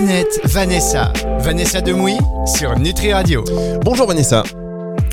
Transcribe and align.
Planète 0.00 0.40
Vanessa. 0.44 1.12
Vanessa 1.40 1.82
Demouy 1.82 2.16
sur 2.46 2.78
Nutri 2.78 3.12
Radio. 3.12 3.44
Bonjour 3.84 4.06
Vanessa. 4.06 4.42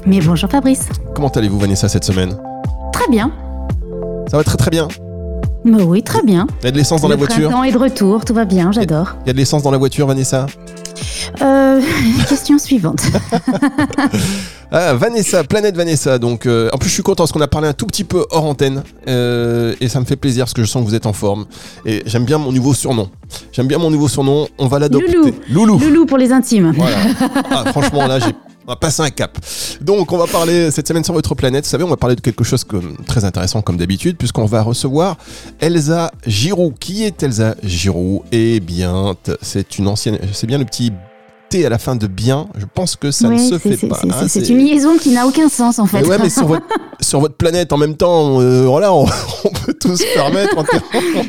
Mais 0.06 0.22
bonjour 0.22 0.50
Fabrice. 0.50 0.88
Comment 1.14 1.28
allez-vous 1.28 1.60
Vanessa 1.60 1.90
cette 1.90 2.06
semaine? 2.06 2.38
Très 2.94 3.06
bien. 3.10 3.34
Ça 4.32 4.38
va 4.38 4.46
très 4.46 4.56
très 4.56 4.72
bien. 4.72 4.88
Oui, 5.66 6.02
très 6.04 6.24
bien. 6.24 6.48
Il 6.62 6.66
y 6.66 6.68
a 6.70 6.72
de 6.72 6.78
l'essence 6.78 7.02
dans 7.02 7.10
Le 7.10 7.16
la 7.16 7.18
voiture 7.18 7.50
printemps 7.50 7.66
est 7.66 7.74
de 7.74 7.78
retour, 7.78 8.24
tout 8.24 8.34
va 8.34 8.46
bien, 8.46 8.72
j'adore. 8.72 9.18
Il 9.26 9.28
y 9.28 9.30
a 9.32 9.34
de 9.34 9.38
l'essence 9.38 9.62
dans 9.62 9.72
la 9.72 9.78
voiture 9.78 10.08
Vanessa? 10.08 10.46
Euh, 11.42 11.82
question 12.30 12.58
suivante. 12.58 13.02
Ah, 14.72 14.94
Vanessa, 14.94 15.44
Planète 15.44 15.76
Vanessa. 15.76 16.20
Donc, 16.20 16.46
euh, 16.46 16.70
en 16.74 16.78
plus, 16.78 16.90
je 16.90 16.94
suis 16.94 17.04
content 17.04 17.24
parce 17.24 17.32
qu'on 17.32 17.42
a 17.42 17.48
parlé 17.48 17.68
un 17.68 17.74
tout 17.74 17.86
petit 17.86 18.04
peu 18.04 18.26
hors 18.32 18.46
antenne 18.46 18.84
euh, 19.08 19.76
et 19.80 19.88
ça 19.88 20.00
me 20.00 20.06
fait 20.06 20.16
plaisir 20.16 20.46
parce 20.46 20.54
que 20.54 20.64
je 20.64 20.68
sens 20.68 20.84
que 20.84 20.90
vous 20.90 20.96
êtes 20.96 21.06
en 21.06 21.14
forme. 21.14 21.46
Et 21.86 22.04
j'aime 22.06 22.26
bien 22.26 22.38
mon 22.38 22.52
nouveau 22.52 22.74
surnom. 22.74 23.10
J'aime 23.52 23.68
bien 23.68 23.78
mon 23.78 23.90
nouveau 23.90 24.08
surnom. 24.08 24.48
On 24.58 24.68
va 24.68 24.80
l'adopter. 24.80 25.14
Loulou. 25.14 25.32
Loulou. 25.50 25.80
Loulou 25.80 26.06
pour 26.06 26.18
les 26.18 26.32
intimes. 26.32 26.74
Voilà. 26.76 26.98
Ah, 27.50 27.72
franchement, 27.72 28.06
là, 28.08 28.20
j'ai 28.20 28.34
on 28.68 28.72
va 28.74 28.76
passer 28.76 29.02
un 29.02 29.10
cap. 29.10 29.38
Donc, 29.80 30.12
on 30.12 30.18
va 30.18 30.28
parler 30.28 30.72
cette 30.72 30.90
semaine 30.90 31.04
sur 31.04 31.14
votre 31.14 31.34
planète. 31.36 31.64
Vous 31.64 31.70
savez, 31.70 31.86
on 31.86 31.90
va 31.90 31.96
parler 31.96 32.18
de 32.18 32.22
quelque 32.22 32.44
chose 32.44 32.66
comme, 32.66 32.98
très 33.06 33.24
intéressant 33.24 33.62
comme 33.62 33.78
d'habitude, 33.78 34.18
puisqu'on 34.18 34.46
va 34.46 34.62
recevoir 34.62 35.16
Elsa 35.62 36.12
Giroux. 36.26 36.74
Qui 36.78 37.06
est 37.06 37.24
Elsa 37.24 37.56
Giroux 37.64 38.24
Eh 38.34 38.60
bien, 38.60 39.16
c'est 39.42 39.80
une 39.80 39.88
ancienne. 39.88 40.20
C'est 40.34 40.48
bien 40.48 40.58
le 40.58 40.66
petit 40.66 40.92
T 41.50 41.66
à 41.66 41.70
la 41.70 41.78
fin 41.78 41.96
de 41.96 42.08
bien. 42.08 42.48
Je 42.58 42.66
pense 42.72 42.96
que 42.96 43.12
ça 43.12 43.30
ne 43.30 43.38
se 43.38 43.58
fait 43.58 43.78
pas. 43.88 43.98
c'est- 44.02 44.08
hein, 44.12 44.26
C'est 44.28 44.50
une 44.50 44.58
liaison 44.60 44.98
qui 44.98 45.10
n'a 45.12 45.26
aucun 45.26 45.48
sens 45.50 45.80
en 45.80 45.86
fait. 45.86 46.02
mais 46.02 46.08
ouais, 46.08 46.18
mais 46.20 46.30
sur 46.30 46.46
votre, 46.46 46.66
sur 47.00 47.20
votre 47.20 47.36
planète 47.36 47.72
en 47.74 47.78
même 47.78 47.96
temps, 47.96 48.42
euh, 48.42 48.66
voilà, 48.66 48.94
on, 48.94 49.06
on 49.46 49.50
peut 49.50 49.74
tout 49.80 49.96
se 49.96 50.04
permettre. 50.14 50.58
en 50.58 50.64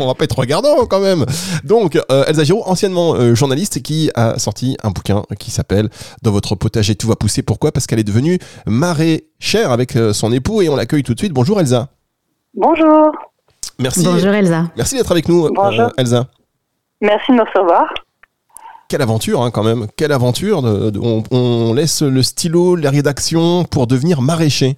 on 0.00 0.06
va 0.06 0.14
pas 0.14 0.24
être 0.24 0.38
regardant 0.38 0.86
quand 0.86 1.00
même. 1.00 1.24
Donc, 1.64 1.96
euh, 2.10 2.24
Elsa 2.26 2.44
Giraud, 2.44 2.62
anciennement 2.66 3.14
euh, 3.14 3.34
journaliste, 3.34 3.82
qui 3.82 4.10
a 4.14 4.38
sorti 4.38 4.76
un 4.82 4.90
bouquin 4.90 5.22
qui 5.38 5.50
s'appelle 5.50 5.88
Dans 6.22 6.30
votre 6.32 6.54
potager 6.54 6.94
tout 6.94 7.06
va 7.08 7.16
pousser. 7.16 7.42
Pourquoi? 7.42 7.70
Parce 7.72 7.86
qu'elle 7.86 7.98
est 8.00 8.04
devenue 8.04 8.38
maraîchère 8.66 9.70
avec 9.72 9.94
euh, 9.96 10.12
son 10.12 10.32
époux 10.32 10.62
et 10.62 10.68
on 10.68 10.76
l'accueille 10.76 11.02
tout 11.02 11.14
de 11.14 11.18
suite. 11.20 11.32
Bonjour 11.32 11.60
Elsa. 11.60 11.88
Bonjour, 12.54 13.12
Merci. 13.78 14.02
Bonjour 14.04 14.32
Elsa. 14.32 14.64
Merci 14.76 14.96
d'être 14.96 15.12
avec 15.12 15.28
nous, 15.28 15.46
euh, 15.46 15.50
Bonjour. 15.54 15.90
Elsa. 15.96 16.26
merci 17.00 17.30
de 17.30 17.36
me 17.36 17.42
recevoir. 17.42 17.84
Quelle 18.88 19.02
aventure, 19.02 19.42
hein, 19.42 19.50
quand 19.50 19.62
même. 19.64 19.86
Quelle 19.96 20.12
aventure. 20.12 20.62
de- 20.62 20.90
de- 20.90 20.98
on, 20.98 21.22
on 21.30 21.74
laisse 21.74 22.00
le 22.02 22.22
stylo, 22.22 22.74
la 22.74 22.90
rédaction 22.90 23.64
pour 23.64 23.86
devenir 23.86 24.22
maraîcher. 24.22 24.76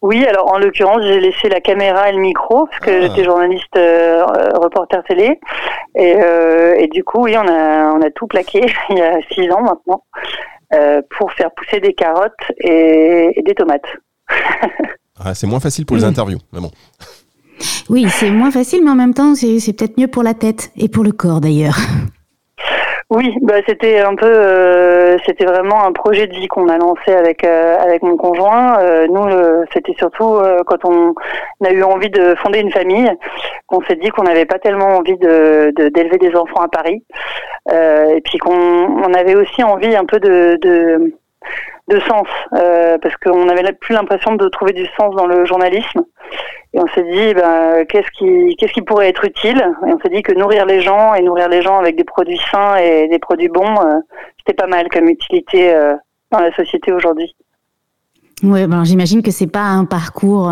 Oui, 0.00 0.24
alors 0.26 0.52
en 0.52 0.58
l'occurrence, 0.58 1.00
j'ai 1.02 1.18
laissé 1.18 1.48
la 1.48 1.60
caméra 1.60 2.10
et 2.10 2.12
le 2.12 2.18
micro 2.20 2.66
parce 2.66 2.78
que 2.80 2.90
Ah. 2.90 3.00
j'étais 3.08 3.24
journaliste 3.24 3.74
euh, 3.76 4.20
euh, 4.22 4.58
reporter 4.58 5.02
télé 5.04 5.40
et, 5.96 6.14
euh, 6.20 6.74
et 6.78 6.88
du 6.88 7.02
coup, 7.02 7.22
oui, 7.24 7.34
on 7.36 7.48
a 7.48 7.92
on 7.94 8.02
a 8.02 8.10
tout 8.10 8.26
plaqué 8.26 8.60
il 8.90 8.98
y 8.98 9.00
a 9.00 9.16
six 9.32 9.50
ans 9.50 9.62
maintenant 9.62 10.02
euh, 10.74 11.00
pour 11.16 11.32
faire 11.32 11.50
pousser 11.56 11.80
des 11.80 11.94
carottes 11.94 12.32
et, 12.58 13.32
et 13.36 13.42
des 13.42 13.54
tomates. 13.54 13.86
Ah, 15.24 15.32
c'est 15.32 15.46
moins 15.46 15.60
facile 15.60 15.86
pour 15.86 15.96
les 15.96 16.02
Mm. 16.02 16.06
interviews. 16.08 16.38
Mais 16.52 16.58
bon. 16.60 16.72
Oui, 17.88 18.04
c'est 18.10 18.30
moins 18.30 18.50
facile, 18.50 18.82
mais 18.84 18.90
en 18.90 18.96
même 18.96 19.14
temps, 19.14 19.36
c'est 19.36 19.72
peut-être 19.72 19.96
mieux 19.96 20.08
pour 20.08 20.24
la 20.24 20.34
tête 20.34 20.72
et 20.76 20.88
pour 20.88 21.04
le 21.04 21.12
corps 21.12 21.40
d'ailleurs. 21.40 21.76
Oui, 23.14 23.36
bah 23.42 23.54
c'était 23.68 24.00
un 24.00 24.16
peu, 24.16 24.26
euh, 24.26 25.16
c'était 25.24 25.44
vraiment 25.44 25.84
un 25.84 25.92
projet 25.92 26.26
de 26.26 26.34
vie 26.34 26.48
qu'on 26.48 26.68
a 26.68 26.78
lancé 26.78 27.12
avec 27.12 27.44
euh, 27.44 27.76
avec 27.78 28.02
mon 28.02 28.16
conjoint. 28.16 28.78
Euh, 28.80 29.06
nous, 29.08 29.24
le- 29.26 29.64
c'était 29.72 29.94
surtout 29.98 30.34
euh, 30.34 30.62
quand 30.66 30.84
on 30.84 31.14
a 31.64 31.70
eu 31.70 31.82
envie 31.84 32.10
de 32.10 32.34
fonder 32.42 32.58
une 32.60 32.72
famille, 32.72 33.08
qu'on 33.68 33.80
s'est 33.82 33.96
dit 33.96 34.08
qu'on 34.08 34.24
n'avait 34.24 34.46
pas 34.46 34.58
tellement 34.58 34.96
envie 34.96 35.16
de 35.18 35.72
de- 35.76 35.88
d'élever 35.90 36.18
des 36.18 36.34
enfants 36.34 36.62
à 36.62 36.68
Paris, 36.68 37.04
Euh, 37.70 38.16
et 38.16 38.20
puis 38.20 38.38
qu'on 38.38 38.52
on 39.06 39.14
avait 39.14 39.36
aussi 39.36 39.62
envie 39.62 39.94
un 39.96 40.04
peu 40.04 40.18
de 40.20 40.58
de, 40.60 41.14
de 41.88 42.00
sens, 42.00 42.26
euh, 42.54 42.96
parce 42.98 43.14
qu'on 43.16 43.48
avait 43.48 43.72
plus 43.72 43.94
l'impression 43.94 44.34
de 44.34 44.48
trouver 44.48 44.72
du 44.72 44.86
sens 44.98 45.14
dans 45.16 45.26
le 45.26 45.44
journalisme. 45.44 46.04
Et 46.72 46.80
on 46.80 46.86
s'est 46.94 47.04
dit, 47.04 47.34
ben, 47.34 47.84
qu'est-ce 47.88 48.10
qui, 48.18 48.56
qu'est-ce 48.56 48.72
qui 48.72 48.82
pourrait 48.82 49.08
être 49.08 49.24
utile? 49.24 49.62
Et 49.86 49.92
on 49.92 49.98
s'est 50.00 50.08
dit 50.08 50.22
que 50.22 50.32
nourrir 50.32 50.66
les 50.66 50.80
gens 50.80 51.14
et 51.14 51.22
nourrir 51.22 51.48
les 51.48 51.62
gens 51.62 51.78
avec 51.78 51.96
des 51.96 52.04
produits 52.04 52.40
sains 52.50 52.76
et 52.76 53.06
des 53.08 53.18
produits 53.18 53.48
bons, 53.48 53.80
euh, 53.80 54.00
c'était 54.38 54.54
pas 54.54 54.66
mal 54.66 54.88
comme 54.88 55.08
utilité 55.08 55.74
euh, 55.74 55.94
dans 56.32 56.40
la 56.40 56.52
société 56.54 56.90
aujourd'hui. 56.90 57.36
Oui, 58.42 58.66
ben, 58.66 58.82
j'imagine 58.84 59.22
que 59.22 59.30
c'est 59.30 59.46
pas 59.46 59.62
un 59.62 59.84
parcours 59.84 60.50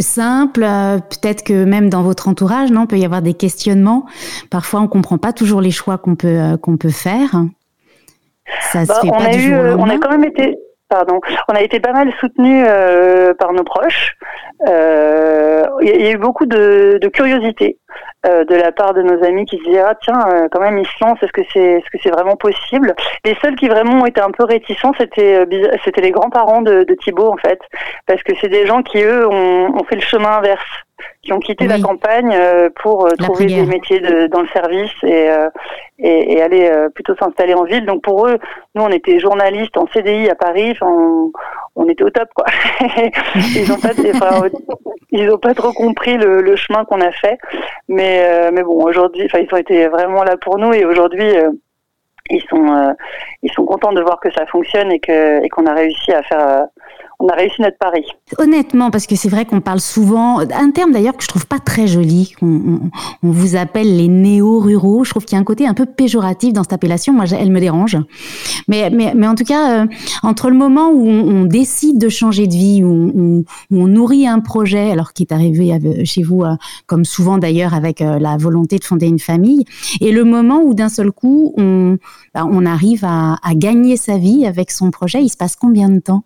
simple. 0.00 0.60
Peut-être 0.60 1.44
que 1.44 1.64
même 1.64 1.90
dans 1.90 2.02
votre 2.02 2.28
entourage, 2.28 2.72
non, 2.72 2.86
peut 2.86 2.96
y 2.96 3.04
avoir 3.04 3.22
des 3.22 3.34
questionnements. 3.34 4.06
Parfois, 4.50 4.80
on 4.80 4.88
comprend 4.88 5.18
pas 5.18 5.32
toujours 5.32 5.60
les 5.60 5.70
choix 5.70 5.98
qu'on 5.98 6.16
peut 6.16 6.56
qu'on 6.60 6.76
peut 6.76 6.90
faire. 6.90 7.36
Ça 8.60 8.80
Bah, 8.86 8.94
se 8.94 9.00
fait 9.00 9.08
on 9.08 9.16
pas 9.18 9.24
a 9.24 9.28
du 9.30 9.38
eu, 9.38 9.54
jour 9.54 9.78
au 9.78 9.82
on 9.82 9.88
a 9.90 9.98
quand 9.98 10.10
même 10.10 10.24
été, 10.24 10.56
pardon, 10.88 11.20
on 11.48 11.54
a 11.54 11.62
été 11.62 11.80
pas 11.80 11.92
mal 11.92 12.12
soutenus 12.20 12.64
euh, 12.68 13.34
par 13.34 13.52
nos 13.52 13.64
proches. 13.64 14.14
Euh, 14.68 15.64
Il 15.80 15.88
y, 15.88 15.92
a- 15.92 15.94
il 15.96 16.02
y 16.02 16.06
a 16.08 16.10
eu 16.12 16.16
beaucoup 16.18 16.46
de, 16.46 16.98
de 17.00 17.08
curiosité 17.08 17.78
euh, 18.26 18.44
de 18.44 18.54
la 18.54 18.70
part 18.72 18.94
de 18.94 19.02
nos 19.02 19.22
amis 19.24 19.44
qui 19.44 19.58
se 19.58 19.64
disaient 19.64 19.82
ah 19.84 19.94
tiens 20.02 20.20
euh, 20.32 20.48
quand 20.50 20.60
même 20.60 20.78
ils 20.78 20.86
se 20.86 21.04
lancent 21.04 21.22
est-ce 21.22 21.32
que 21.32 21.42
c'est 21.52 21.60
est-ce 21.78 21.90
que 21.90 21.98
c'est 22.02 22.10
vraiment 22.10 22.36
possible? 22.36 22.94
Les 23.24 23.36
seuls 23.42 23.56
qui 23.56 23.68
vraiment 23.68 24.06
étaient 24.06 24.20
un 24.20 24.30
peu 24.30 24.44
réticents 24.44 24.92
c'était 24.98 25.44
euh, 25.44 25.68
c'était 25.84 26.00
les 26.00 26.10
grands-parents 26.12 26.62
de, 26.62 26.84
de 26.84 26.94
Thibaut 26.94 27.32
en 27.32 27.36
fait. 27.36 27.58
Parce 28.06 28.22
que 28.22 28.32
c'est 28.40 28.48
des 28.48 28.66
gens 28.66 28.82
qui 28.82 29.02
eux 29.02 29.26
ont, 29.28 29.74
ont 29.78 29.84
fait 29.84 29.96
le 29.96 30.00
chemin 30.02 30.38
inverse 30.38 30.64
qui 31.24 31.32
ont 31.32 31.40
quitté 31.40 31.66
la 31.66 31.78
campagne 31.82 32.32
euh, 32.34 32.68
pour 32.82 33.06
euh, 33.06 33.10
La 33.18 33.24
trouver 33.24 33.46
des 33.46 33.66
métiers 33.66 34.00
de- 34.00 34.26
dans 34.28 34.40
le 34.42 34.48
service 34.48 34.92
et, 35.02 35.30
euh, 35.30 35.48
et, 35.98 36.34
et 36.34 36.42
aller 36.42 36.70
plutôt 36.94 37.14
s'installer 37.16 37.54
en 37.54 37.64
ville. 37.64 37.86
Donc 37.86 38.02
pour 38.02 38.26
eux, 38.28 38.38
nous 38.74 38.82
on 38.82 38.88
était 38.90 39.18
journalistes 39.18 39.76
en 39.76 39.86
CDI 39.92 40.28
à 40.30 40.34
Paris, 40.34 40.76
on, 40.82 41.32
on 41.76 41.88
était 41.88 42.04
au 42.04 42.10
top 42.10 42.28
quoi. 42.34 42.46
ils 43.56 43.72
ont 43.72 43.78
pas, 43.80 43.90
enfin, 44.14 44.48
ils 45.10 45.30
ont 45.30 45.38
pas 45.38 45.54
trop 45.54 45.72
compris 45.72 46.16
le, 46.16 46.40
le 46.42 46.56
chemin 46.56 46.84
qu'on 46.84 47.00
a 47.00 47.10
fait, 47.12 47.38
mais 47.88 48.50
mais 48.52 48.62
bon 48.62 48.82
aujourd'hui, 48.84 49.24
enfin 49.26 49.38
ils 49.38 49.52
ont 49.54 49.58
été 49.58 49.88
vraiment 49.88 50.22
là 50.24 50.36
pour 50.36 50.58
nous 50.58 50.72
et 50.72 50.84
aujourd'hui. 50.84 51.32
ils 52.30 52.42
sont 52.48 52.66
euh, 52.72 52.92
ils 53.42 53.52
sont 53.52 53.64
contents 53.66 53.92
de 53.92 54.00
voir 54.00 54.18
que 54.18 54.32
ça 54.32 54.46
fonctionne 54.46 54.90
et 54.90 54.98
que 54.98 55.44
et 55.44 55.48
qu'on 55.50 55.66
a 55.66 55.74
réussi 55.74 56.10
à 56.12 56.22
faire 56.22 56.40
euh, 56.48 56.64
on 57.20 57.28
a 57.28 57.34
réussi 57.34 57.62
notre 57.62 57.78
pari. 57.78 58.02
Honnêtement, 58.38 58.90
parce 58.90 59.06
que 59.06 59.16
c'est 59.16 59.28
vrai 59.28 59.44
qu'on 59.44 59.60
parle 59.60 59.80
souvent, 59.80 60.40
un 60.40 60.70
terme 60.70 60.92
d'ailleurs 60.92 61.16
que 61.16 61.22
je 61.22 61.28
trouve 61.28 61.46
pas 61.46 61.58
très 61.58 61.86
joli, 61.86 62.34
on, 62.42 62.80
vous 63.22 63.56
appelle 63.56 63.96
les 63.96 64.08
néo-ruraux. 64.08 65.04
Je 65.04 65.10
trouve 65.10 65.24
qu'il 65.24 65.36
y 65.36 65.38
a 65.38 65.40
un 65.40 65.44
côté 65.44 65.66
un 65.66 65.74
peu 65.74 65.86
péjoratif 65.86 66.52
dans 66.52 66.62
cette 66.62 66.72
appellation. 66.72 67.12
Moi, 67.12 67.24
elle 67.38 67.50
me 67.50 67.60
dérange. 67.60 67.96
Mais, 68.68 68.90
mais, 68.90 69.12
mais 69.14 69.26
en 69.26 69.34
tout 69.34 69.44
cas, 69.44 69.82
euh, 69.82 69.86
entre 70.22 70.50
le 70.50 70.56
moment 70.56 70.90
où 70.90 71.08
on, 71.08 71.44
décide 71.44 71.98
de 71.98 72.08
changer 72.08 72.46
de 72.46 72.54
vie, 72.54 72.82
où 72.82 73.44
on, 73.70 73.86
nourrit 73.86 74.26
un 74.26 74.40
projet, 74.40 74.90
alors 74.90 75.12
qui 75.12 75.22
est 75.22 75.32
arrivé 75.32 76.04
chez 76.04 76.22
vous, 76.22 76.42
euh, 76.42 76.54
comme 76.86 77.04
souvent 77.04 77.38
d'ailleurs, 77.38 77.74
avec 77.74 78.00
euh, 78.00 78.18
la 78.18 78.36
volonté 78.36 78.78
de 78.78 78.84
fonder 78.84 79.06
une 79.06 79.18
famille, 79.18 79.64
et 80.00 80.10
le 80.10 80.24
moment 80.24 80.62
où 80.62 80.74
d'un 80.74 80.88
seul 80.88 81.12
coup, 81.12 81.54
on, 81.56 81.98
ben, 82.34 82.48
on 82.50 82.66
arrive 82.66 83.04
à, 83.04 83.36
à 83.42 83.54
gagner 83.54 83.96
sa 83.96 84.18
vie 84.18 84.46
avec 84.46 84.70
son 84.70 84.90
projet, 84.90 85.22
il 85.22 85.28
se 85.28 85.36
passe 85.36 85.56
combien 85.56 85.88
de 85.88 86.00
temps? 86.00 86.24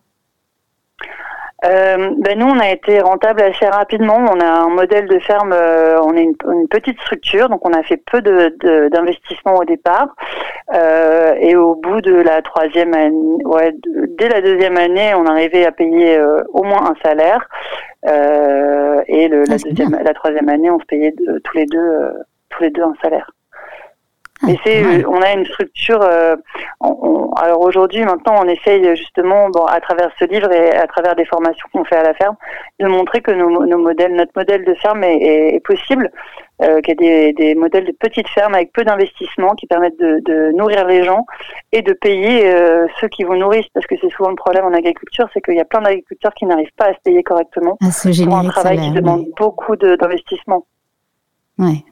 Euh, 1.65 2.11
ben 2.19 2.39
nous, 2.39 2.47
on 2.47 2.61
a 2.61 2.71
été 2.71 3.01
rentable 3.01 3.43
assez 3.43 3.67
rapidement. 3.67 4.17
On 4.17 4.39
a 4.41 4.47
un 4.49 4.69
modèle 4.69 5.09
de 5.09 5.19
ferme, 5.19 5.53
euh, 5.53 6.01
on 6.03 6.15
est 6.15 6.23
une, 6.23 6.35
une 6.53 6.69
petite 6.69 7.01
structure, 7.01 7.49
donc 7.49 7.67
on 7.67 7.73
a 7.73 7.83
fait 7.83 7.97
peu 7.97 8.23
de- 8.23 8.55
de- 8.61 8.89
d'investissement 8.91 9.57
au 9.57 9.65
départ. 9.65 10.15
Euh, 10.73 11.35
et 11.41 11.57
au 11.57 11.75
bout 11.75 12.01
de 12.01 12.15
la 12.15 12.43
troisième 12.43 12.95
année, 12.95 13.43
ouais, 13.45 13.73
de- 13.73 14.07
dès 14.19 14.29
la 14.29 14.41
deuxième 14.41 14.77
année, 14.77 15.13
on 15.17 15.27
arrivait 15.27 15.67
à 15.67 15.73
payer 15.73 16.17
euh, 16.17 16.43
au 16.53 16.63
moins 16.63 16.91
un 16.93 16.95
salaire. 17.05 17.49
Euh, 18.07 19.03
et 19.09 19.27
le, 19.27 19.43
la, 19.45 19.55
Ah, 19.55 19.69
deuxième, 19.69 19.99
la 20.01 20.15
troisième 20.15 20.49
année, 20.49 20.71
on 20.71 20.79
se 20.79 20.85
payait 20.87 21.11
de- 21.13 21.39
tous 21.43 21.57
les 21.57 21.67
deux, 21.67 21.79
euh, 21.79 22.13
tous 22.51 22.63
les 22.63 22.71
deux 22.71 22.83
un 22.83 22.95
salaire. 23.03 23.31
Ah, 24.43 24.47
c'est, 24.65 24.83
euh, 24.85 25.03
on 25.09 25.21
a 25.21 25.33
une 25.33 25.45
structure. 25.47 26.01
euh, 26.03 26.37
on- 26.81 26.97
on- 27.03 27.33
alors 27.33 27.61
aujourd'hui, 27.61 28.05
maintenant, 28.05 28.37
on 28.45 28.49
essaye 28.49 28.85
justement, 28.97 29.49
bon, 29.51 29.65
à 29.65 29.81
travers 29.81 30.11
ce 30.19 30.25
livre 30.27 30.51
et 30.53 30.71
à 30.77 30.87
travers 30.87 31.17
des 31.17 31.25
formations 31.25 31.67
qu'on 31.73 31.85
fait 31.85 31.97
à 31.97 32.03
la 32.05 32.15
ferme, 32.15 32.37
de 32.79 32.87
montrer 32.87 33.21
que 33.21 33.33
nos, 33.33 33.67
nos 33.67 33.79
modèles, 33.79 34.15
notre 34.15 34.33
modèle 34.37 34.65
de 34.65 34.75
ferme 34.75 35.03
est, 35.05 35.17
est- 35.17 35.55
est 35.57 35.61
possible, 35.61 36.11
euh, 36.63 36.81
qu'il 36.81 36.95
y 37.01 37.09
a 37.09 37.11
des, 37.11 37.33
des 37.33 37.55
modèles 37.57 37.85
de 37.85 37.93
petites 37.93 38.29
fermes 38.29 38.55
avec 38.55 38.73
peu 38.73 38.85
d'investissement 38.85 39.51
qui 39.57 39.67
permettent 39.67 39.99
de, 39.99 40.21
de 40.25 40.53
nourrir 40.57 40.87
les 40.87 41.03
gens 41.05 41.25
et 41.73 41.83
de 41.83 41.93
payer 41.93 42.47
euh, 42.49 42.87
ceux 43.01 43.09
qui 43.09 43.25
vous 43.25 43.37
nourrissent, 43.37 43.69
parce 43.75 43.87
que 43.87 43.95
c'est 44.01 44.11
souvent 44.11 44.31
le 44.31 44.37
problème 44.37 44.65
en 44.65 44.73
agriculture, 44.73 45.29
c'est 45.35 45.41
qu'il 45.41 45.55
y 45.57 45.61
a 45.61 45.65
plein 45.65 45.81
d'agriculteurs 45.83 46.35
qui 46.35 46.47
n'arrivent 46.47 46.75
pas 46.77 46.87
à 46.87 46.93
se 46.95 47.01
payer 47.05 47.23
correctement 47.25 47.77
à 47.81 47.91
se 47.91 48.09
pour 48.25 48.37
un 48.37 48.43
travail 48.51 48.77
qui 48.79 48.91
demande 49.01 49.27
beaucoup 49.37 49.75
de- 49.77 49.97
d'investissement. 49.97 50.65
Ouais. 51.59 51.83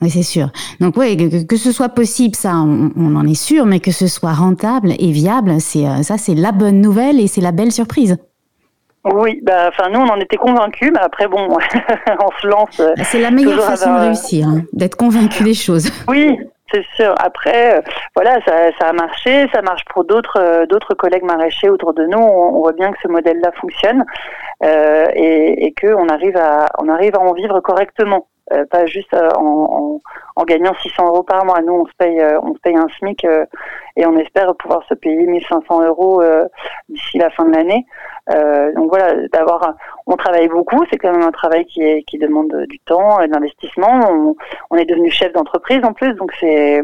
Oui, 0.00 0.10
c'est 0.10 0.22
sûr. 0.22 0.48
Donc, 0.80 0.96
ouais, 0.96 1.16
que, 1.16 1.44
que 1.44 1.56
ce 1.56 1.72
soit 1.72 1.88
possible, 1.88 2.36
ça, 2.36 2.54
on, 2.54 2.90
on 2.96 3.16
en 3.16 3.26
est 3.26 3.34
sûr, 3.34 3.66
mais 3.66 3.80
que 3.80 3.90
ce 3.90 4.06
soit 4.06 4.32
rentable 4.32 4.92
et 4.98 5.10
viable, 5.10 5.60
c'est 5.60 5.86
euh, 5.86 6.02
ça, 6.02 6.18
c'est 6.18 6.34
la 6.34 6.52
bonne 6.52 6.80
nouvelle 6.80 7.20
et 7.20 7.26
c'est 7.26 7.40
la 7.40 7.52
belle 7.52 7.72
surprise. 7.72 8.16
Oui, 9.04 9.40
bah, 9.42 9.68
enfin 9.68 9.88
nous 9.90 10.00
on 10.00 10.08
en 10.08 10.20
était 10.20 10.36
convaincus, 10.36 10.90
mais 10.92 11.00
après 11.00 11.28
bon, 11.28 11.48
on 11.48 12.40
se 12.42 12.46
lance. 12.46 12.80
euh, 12.80 12.92
C'est 13.04 13.20
la 13.20 13.30
meilleure 13.30 13.62
façon 13.62 13.86
avoir, 13.86 14.00
de 14.00 14.06
réussir, 14.06 14.46
hein, 14.48 14.62
d'être 14.72 14.96
convaincu 14.96 15.44
des 15.44 15.54
choses. 15.54 15.88
Oui, 16.08 16.36
c'est 16.72 16.84
sûr. 16.96 17.14
Après, 17.18 17.78
euh, 17.78 17.80
voilà, 18.14 18.38
ça, 18.44 18.70
ça, 18.78 18.88
a 18.88 18.92
marché, 18.92 19.48
ça 19.54 19.62
marche 19.62 19.84
pour 19.92 20.04
d'autres 20.04 20.38
euh, 20.40 20.66
d'autres 20.66 20.94
collègues 20.94 21.22
maraîchers 21.24 21.70
autour 21.70 21.94
de 21.94 22.04
nous. 22.04 22.18
On, 22.18 22.58
voit 22.60 22.72
bien 22.72 22.90
que 22.90 22.98
ce 23.02 23.08
modèle-là 23.08 23.50
fonctionne 23.60 24.04
euh, 24.64 25.06
et, 25.14 25.66
et 25.66 25.74
qu'on 25.80 26.08
arrive 26.08 26.36
à 26.36 26.66
on 26.78 26.88
arrive 26.88 27.14
à 27.14 27.20
en 27.20 27.32
vivre 27.32 27.60
correctement. 27.60 28.26
Euh, 28.52 28.64
pas 28.64 28.86
juste 28.86 29.12
euh, 29.12 29.30
en, 29.36 30.00
en, 30.36 30.44
gagnant 30.44 30.72
600 30.80 31.06
euros 31.08 31.22
par 31.22 31.44
mois. 31.44 31.60
Nous, 31.60 31.72
on 31.72 31.86
se 31.86 31.92
paye, 31.98 32.18
euh, 32.20 32.40
on 32.42 32.54
se 32.54 32.60
paye 32.60 32.76
un 32.76 32.86
SMIC 32.98 33.24
et 33.96 34.06
on 34.06 34.16
espère 34.16 34.54
pouvoir 34.56 34.82
se 34.88 34.94
payer 34.94 35.26
1500 35.26 35.82
euros 35.84 36.22
d'ici 36.88 37.18
la 37.18 37.30
fin 37.30 37.44
de 37.44 37.54
l'année. 37.54 37.84
donc 38.74 38.88
voilà, 38.88 39.14
d'avoir, 39.28 39.74
on 40.06 40.16
travaille 40.16 40.48
beaucoup. 40.48 40.82
C'est 40.90 40.96
quand 40.96 41.12
même 41.12 41.26
un 41.26 41.32
travail 41.32 41.66
qui, 41.66 41.82
est, 41.82 42.02
qui 42.04 42.16
demande 42.18 42.54
du 42.68 42.78
temps, 42.80 43.20
et 43.20 43.26
de 43.26 43.32
l'investissement. 43.32 44.00
On, 44.10 44.36
on, 44.70 44.76
est 44.76 44.86
devenu 44.86 45.10
chef 45.10 45.32
d'entreprise 45.32 45.84
en 45.84 45.92
plus, 45.92 46.14
donc 46.14 46.32
c'est 46.40 46.80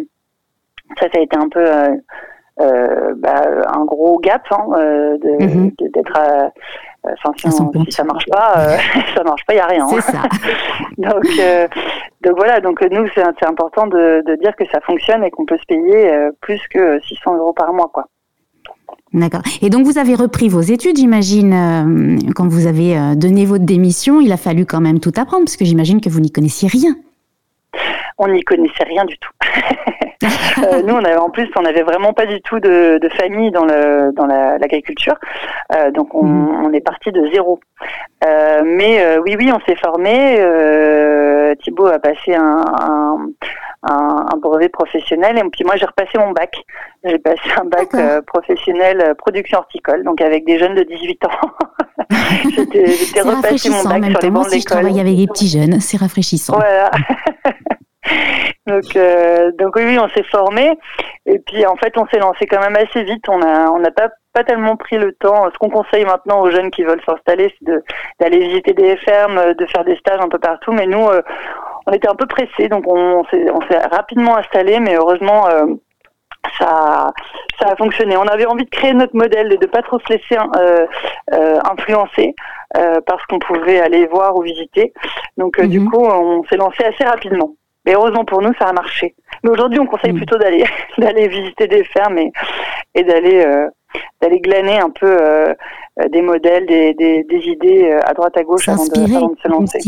ça, 0.99 1.07
ça 1.13 1.19
a 1.19 1.23
été 1.23 1.37
un 1.37 1.49
peu 1.49 1.65
euh, 2.61 3.15
bah, 3.17 3.43
un 3.75 3.85
gros 3.85 4.19
gap 4.19 4.43
hein, 4.51 4.67
mhm. 5.23 5.71
d'être 5.81 6.19
Enfin, 7.05 7.33
si, 7.37 7.51
si, 7.51 7.93
ça 7.93 8.05
marche 8.05 8.25
pas, 8.27 8.55
euh, 8.57 8.77
ça 9.15 9.23
marche 9.25 9.45
pas, 9.47 9.55
il 9.55 9.57
y 9.57 9.61
a 9.61 9.67
rien. 9.67 9.87
C'est 9.89 10.01
ça. 10.01 10.23
donc, 10.99 11.27
euh, 11.39 11.69
donc 12.23 12.37
voilà, 12.37 12.61
donc 12.61 12.81
nous 12.91 13.07
c'est 13.15 13.47
important 13.47 13.87
de, 13.87 14.23
de, 14.27 14.37
dire 14.37 14.57
que 14.57 14.65
ça 14.73 14.81
fonctionne 14.81 15.23
et 15.23 15.31
qu'on 15.31 15.45
peut 15.45 15.59
se 15.59 15.67
payer 15.67 16.11
euh, 16.11 16.31
plus 16.41 16.61
que 16.69 16.99
600 17.01 17.37
euros 17.37 17.53
par 17.53 17.73
mois, 17.73 17.91
quoi. 17.93 18.07
D'accord. 19.13 19.43
Et 19.63 19.71
donc 19.71 19.85
vous 19.85 19.99
avez 19.99 20.15
repris 20.15 20.49
vos 20.49 20.61
études, 20.61 20.97
j'imagine, 20.97 22.19
quand 22.35 22.49
vous 22.49 22.67
avez 22.67 23.15
donné 23.15 23.47
votre 23.47 23.65
démission, 23.65 24.21
il 24.21 24.33
a 24.33 24.37
fallu 24.37 24.67
quand 24.67 24.81
même 24.81 24.99
tout 24.99 25.13
apprendre, 25.17 25.45
parce 25.45 25.57
que 25.57 25.65
j'imagine 25.65 26.01
que 26.01 26.09
vous 26.09 26.19
n'y 26.19 26.33
connaissiez 26.33 26.69
rien. 26.69 26.97
On 28.19 28.27
n'y 28.27 28.43
connaissait 28.43 28.85
rien 28.85 29.05
du 29.05 29.17
tout. 29.19 29.31
Euh, 30.65 30.83
nous, 30.83 30.95
on 30.95 31.05
avait 31.05 31.17
en 31.17 31.31
plus, 31.31 31.49
on 31.57 31.63
n'avait 31.63 31.83
vraiment 31.83 32.13
pas 32.13 32.27
du 32.27 32.41
tout 32.41 32.61
de, 32.61 32.99
de 33.01 33.09
famille 33.11 33.51
dans 33.51 33.65
le 33.65 34.13
dans 34.13 34.27
l'agriculture, 34.27 35.15
euh, 35.75 35.91
donc 35.91 36.15
on, 36.15 36.25
mhm. 36.25 36.67
on, 36.67 36.73
est 36.73 36.81
parti 36.81 37.13
de 37.13 37.29
zéro. 37.33 37.61
Euh, 38.25 38.63
mais 38.65 39.19
oui, 39.19 39.37
oui, 39.39 39.51
on 39.53 39.61
s'est 39.67 39.77
formé. 39.77 40.39
Thibaut 41.63 41.87
a 41.87 41.99
passé 41.99 42.35
un, 42.35 42.65
un, 42.81 44.27
un, 44.33 44.37
brevet 44.39 44.69
professionnel 44.69 45.39
et 45.39 45.43
puis 45.51 45.65
moi 45.65 45.77
j'ai 45.77 45.87
repassé 45.87 46.19
mon 46.19 46.33
bac. 46.33 46.55
J'ai 47.05 47.19
passé 47.19 47.43
un 47.61 47.65
bac 47.65 47.91
professionnel 48.27 49.15
production 49.19 49.59
horticole, 49.59 50.05
donc 50.05 50.21
avec 50.21 50.45
des 50.45 50.59
jeunes 50.59 50.75
de 50.75 50.83
18 50.83 51.25
ans. 51.27 51.31
J'étais 52.45 53.21
repassé 53.21 53.71
mon 53.71 53.83
bac 53.85 54.05
sur 54.11 54.21
les 54.21 54.31
bancs 54.31 54.47
de 54.47 54.51
l'école. 54.51 54.61
Je 54.61 54.65
travaille 54.65 55.01
avec 55.01 55.17
des 55.17 55.27
petits 55.27 55.49
jeunes, 55.49 55.81
c'est 55.81 55.99
rafraîchissant. 55.99 56.55
Voilà. 56.55 56.91
donc, 58.67 58.97
euh, 58.97 59.51
donc 59.59 59.77
oui, 59.77 59.85
oui, 59.87 59.99
on 59.99 60.09
s'est 60.09 60.25
formé 60.25 60.77
et 61.27 61.39
puis 61.39 61.65
en 61.67 61.77
fait, 61.77 61.97
on 61.97 62.07
s'est 62.07 62.19
lancé 62.19 62.47
quand 62.47 62.61
même 62.61 62.77
assez 62.77 63.03
vite. 63.03 63.29
On 63.29 63.41
a, 63.43 63.71
on 63.71 63.79
n'a 63.79 63.91
pas 63.91 64.09
pas 64.35 64.45
tellement 64.45 64.77
pris 64.77 64.99
le 64.99 65.13
temps. 65.13 65.49
Ce 65.53 65.59
qu'on 65.59 65.71
conseille 65.71 66.05
maintenant 66.05 66.43
aux 66.43 66.51
jeunes 66.51 66.71
qui 66.71 66.83
veulent 66.83 67.01
s'installer, 67.07 67.55
c'est 67.59 67.73
d'aller 68.21 68.41
visiter 68.41 68.73
des 68.73 68.97
fermes, 68.99 69.55
de 69.55 69.67
faire 69.67 69.85
des 69.85 69.97
stages 69.97 70.21
un 70.21 70.29
peu 70.29 70.39
partout. 70.39 70.73
Mais 70.73 70.87
nous, 70.87 71.07
euh, 71.07 71.23
on 71.87 71.93
était 71.93 72.09
un 72.09 72.17
peu 72.17 72.27
pressés, 72.27 72.69
donc 72.69 72.85
on, 72.87 73.25
s'est 73.31 73.79
rapidement 73.91 74.37
installé. 74.37 74.81
Mais 74.81 74.97
heureusement, 74.97 75.49
euh, 75.49 75.67
ça, 76.59 77.13
ça 77.61 77.69
a 77.69 77.77
fonctionné. 77.77 78.17
On 78.17 78.27
avait 78.27 78.47
envie 78.47 78.65
de 78.65 78.71
créer 78.71 78.93
notre 78.93 79.17
modèle 79.17 79.53
et 79.53 79.57
de 79.57 79.67
pas 79.67 79.83
trop 79.83 79.99
se 80.01 80.13
laisser 80.13 80.37
euh, 80.37 80.87
euh, 81.33 81.59
influencer 81.71 82.35
euh, 82.77 83.01
parce 83.07 83.25
qu'on 83.27 83.39
pouvait 83.39 83.81
aller 83.81 84.07
voir 84.07 84.37
ou 84.37 84.43
visiter. 84.43 84.93
Donc 85.37 85.61
du 85.61 85.81
mhm. 85.81 85.91
coup, 85.91 86.05
on 86.05 86.43
s'est 86.45 86.57
lancé 86.57 86.85
assez 86.85 87.05
rapidement. 87.05 87.55
Mais 87.87 87.95
heureusement 87.95 88.25
pour 88.25 88.43
nous, 88.43 88.53
ça 88.59 88.67
a 88.67 88.73
marché. 88.73 89.15
Mais 89.43 89.51
aujourd'hui, 89.51 89.81
on 89.81 89.87
conseille 89.87 90.13
mm. 90.13 90.17
plutôt 90.17 90.39
d'aller 90.39 90.65
d'aller 90.99 91.29
visiter 91.29 91.67
des 91.69 91.85
fermes 91.85 92.19
et, 92.19 92.33
et 92.95 93.05
d'aller 93.05 93.45
euh, 93.45 93.69
d'aller 94.21 94.41
glaner 94.41 94.79
un 94.79 94.91
peu 94.91 95.17
euh, 95.21 95.55
des 96.11 96.23
modèles, 96.23 96.67
des, 96.67 96.95
des, 96.95 97.25
des 97.25 97.41
idées 97.47 97.91
euh, 97.91 98.01
à 98.05 98.15
droite 98.15 98.37
à 98.37 98.43
gauche 98.43 98.69
avant 98.69 98.85
de, 98.85 99.17
avant 99.17 99.29
de, 99.29 99.39
se 99.41 99.49
lancer. 99.49 99.79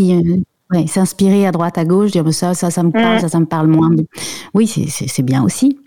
Oui, 0.72 0.88
s'inspirer 0.88 1.46
à 1.46 1.52
droite 1.52 1.78
à 1.78 1.84
gauche, 1.84 2.10
dire 2.10 2.28
ça, 2.34 2.52
ça, 2.52 2.70
ça 2.70 2.82
me 2.82 2.90
parle, 2.90 3.16
mm. 3.16 3.18
ça, 3.20 3.28
ça 3.28 3.38
me 3.38 3.46
parle 3.46 3.68
moins. 3.68 3.90
Oui, 4.52 4.66
c'est 4.66 5.22
bien 5.22 5.44
aussi. 5.44 5.78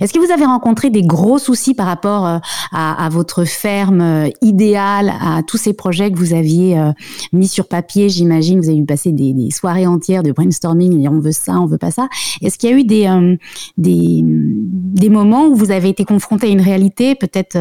Est-ce 0.00 0.12
que 0.12 0.18
vous 0.18 0.32
avez 0.32 0.44
rencontré 0.44 0.90
des 0.90 1.02
gros 1.02 1.38
soucis 1.38 1.74
par 1.74 1.86
rapport 1.86 2.26
euh, 2.26 2.38
à, 2.72 3.08
votre 3.10 3.44
ferme 3.44 4.00
euh, 4.00 4.28
idéale, 4.42 5.12
à 5.20 5.42
tous 5.42 5.56
ces 5.56 5.72
projets 5.72 6.10
que 6.10 6.18
vous 6.18 6.34
aviez 6.34 6.78
euh, 6.78 6.92
mis 7.32 7.48
sur 7.48 7.68
papier? 7.68 8.08
J'imagine 8.08 8.60
vous 8.60 8.68
avez 8.68 8.78
eu 8.78 9.12
des, 9.12 9.50
soirées 9.50 9.86
entières 9.86 10.22
de 10.22 10.32
brainstorming, 10.32 11.02
et 11.02 11.08
on 11.08 11.18
veut 11.18 11.32
ça, 11.32 11.54
on 11.54 11.66
veut 11.66 11.78
pas 11.78 11.90
ça. 11.90 12.08
Est-ce 12.42 12.58
qu'il 12.58 12.70
y 12.70 12.72
a 12.72 12.76
eu 12.76 12.84
des, 12.84 13.38
des, 13.76 15.08
moments 15.08 15.46
où 15.46 15.54
vous 15.54 15.70
avez 15.70 15.88
été 15.88 16.04
confronté 16.04 16.48
à 16.48 16.50
une 16.50 16.60
réalité, 16.60 17.14
peut-être 17.14 17.56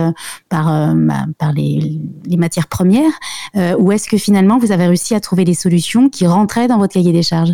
par, 0.50 0.94
par 1.38 1.54
les, 1.54 2.00
les, 2.26 2.38
matières 2.38 2.68
premières, 2.68 3.12
ou 3.78 3.92
est-ce 3.92 4.10
que 4.10 4.18
finalement 4.18 4.58
vous 4.58 4.72
avez 4.72 4.88
réussi 4.88 5.16
à 5.16 5.20
trouver 5.20 5.46
des 5.46 5.54
solutions 5.54 6.10
qui 6.10 6.28
rentraient 6.28 6.68
dans 6.68 6.78
votre 6.78 6.94
cahier 6.94 7.14
des 7.14 7.24
charges? 7.24 7.54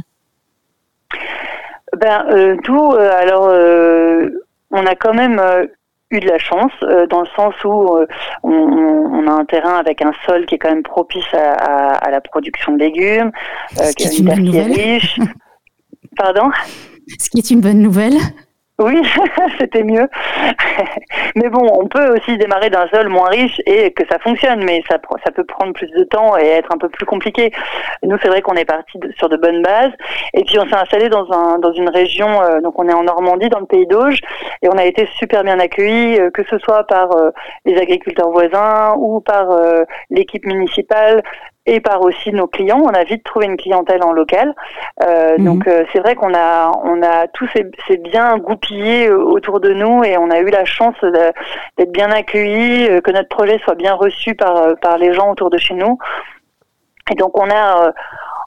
Ben 2.00 2.58
tout. 2.64 2.92
alors 2.94 3.50
on 4.72 4.86
a 4.86 4.96
quand 4.96 5.14
même 5.14 5.40
euh, 5.40 5.66
eu 6.12 6.20
de 6.20 6.28
la 6.28 6.38
chance 6.38 6.72
euh, 6.84 7.08
dans 7.08 7.22
le 7.22 7.28
sens 7.36 7.54
où 7.64 7.98
euh, 7.98 8.06
on, 8.44 9.28
a 9.28 9.32
un 9.32 9.46
terrain 9.46 9.76
avec 9.76 10.02
un 10.02 10.12
sol 10.26 10.46
qui 10.46 10.56
est 10.56 10.58
quand 10.58 10.70
même 10.70 10.84
propice 10.84 11.34
à, 11.34 12.10
la 12.10 12.22
production 12.22 12.74
de 12.74 12.80
légumes, 12.80 13.32
qui 13.98 14.04
est 14.04 14.20
une 14.20 14.26
bonne 14.26 14.44
nouvelle. 14.44 14.72
riche. 14.72 15.20
Pardon? 16.18 16.50
Ce 17.20 17.30
qui 17.30 17.38
est 17.38 17.52
une 17.52 17.62
bonne 17.62 17.80
nouvelle. 17.80 18.18
Oui, 18.82 19.02
c'était 19.60 19.84
mieux. 19.84 20.08
mais 21.36 21.50
bon, 21.50 21.68
on 21.72 21.88
peut 21.88 22.16
aussi 22.16 22.38
démarrer 22.38 22.70
d'un 22.72 22.88
sol 22.88 23.10
moins 23.10 23.30
riche 23.30 23.62
et 23.68 23.92
que 23.92 24.04
ça 24.10 24.18
fonctionne, 24.20 24.64
mais 24.64 24.82
ça, 24.90 24.98
ça 25.24 25.32
peut 25.32 25.44
prendre 25.44 25.74
plus 25.74 25.92
de 25.92 26.04
temps 26.04 26.36
et 26.38 26.48
être 26.48 26.74
un 26.74 26.78
peu 26.78 26.90
plus 26.90 27.06
compliqué. 27.06 27.52
Nous, 28.02 28.18
c'est 28.22 28.28
vrai 28.28 28.42
qu'on 28.42 28.56
est 28.56 28.66
parti 28.66 29.00
sur 29.18 29.30
de 29.30 29.38
bonnes 29.38 29.62
bases. 29.62 29.92
Et 30.34 30.44
puis, 30.44 30.58
on 30.58 30.66
s'est 30.68 30.76
installé 30.76 31.10
dans, 31.10 31.32
un, 31.32 31.60
dans 31.60 31.74
une 31.74 31.90
région, 31.90 32.42
euh, 32.42 32.60
donc 32.62 32.80
on 32.80 32.88
est 32.90 32.94
en 32.94 33.04
Normandie, 33.04 33.50
dans 33.50 33.60
le 33.60 33.68
pays 33.68 33.86
d'Auge, 33.86 34.20
et 34.64 34.70
on 34.70 34.78
a 34.78 34.86
été 34.86 35.08
super 35.18 35.44
bien 35.44 35.60
accueillis, 35.60 36.20
euh, 36.20 36.32
que 36.32 36.44
ce 36.50 36.58
soit 36.58 36.86
par 36.86 37.16
euh, 37.16 37.30
les 37.66 37.78
agriculteurs 37.78 38.32
voisins 38.32 38.96
ou 38.98 39.22
par 39.22 39.48
l'équipe 40.10 40.46
municipale 40.46 41.22
et 41.66 41.80
par 41.80 42.02
aussi 42.02 42.32
nos 42.32 42.48
clients. 42.48 42.82
On 42.84 42.90
a 42.90 43.04
vite 43.04 43.24
trouvé 43.24 43.46
une 43.46 43.58
clientèle 43.58 44.04
en 44.04 44.12
local. 44.12 44.54
Euh, 45.04 45.38
mhm. 45.38 45.46
Donc 45.46 45.68
euh, 45.68 45.84
c'est 45.92 46.00
vrai 46.00 46.16
qu'on 46.16 46.34
a 46.34 46.72
on 46.84 47.02
a 47.04 47.28
tous 47.28 47.48
ces, 47.54 47.98
biens 47.98 48.38
goupillés 48.38 49.08
euh, 49.08 49.18
autour 49.18 49.60
de 49.60 49.74
nous 49.74 50.04
et 50.04 50.18
on 50.18 50.30
a 50.32 50.40
eu 50.40 50.50
la 50.50 50.66
chance 50.66 50.96
d'être 51.78 51.92
bien 51.92 52.12
accueillis, 52.12 53.02
que 53.02 53.12
notre 53.12 53.30
projet 53.30 53.60
soit 53.60 53.76
bien 53.76 53.94
reçu 53.94 54.36
par 54.36 54.76
par 54.82 54.98
les 54.98 55.14
gens 55.14 55.32
autour 55.32 55.50
de 55.50 55.58
chez 55.58 55.76
nous. 55.76 55.98
Et 57.12 57.16
donc 57.16 57.38
on 57.38 57.50
a 57.50 57.94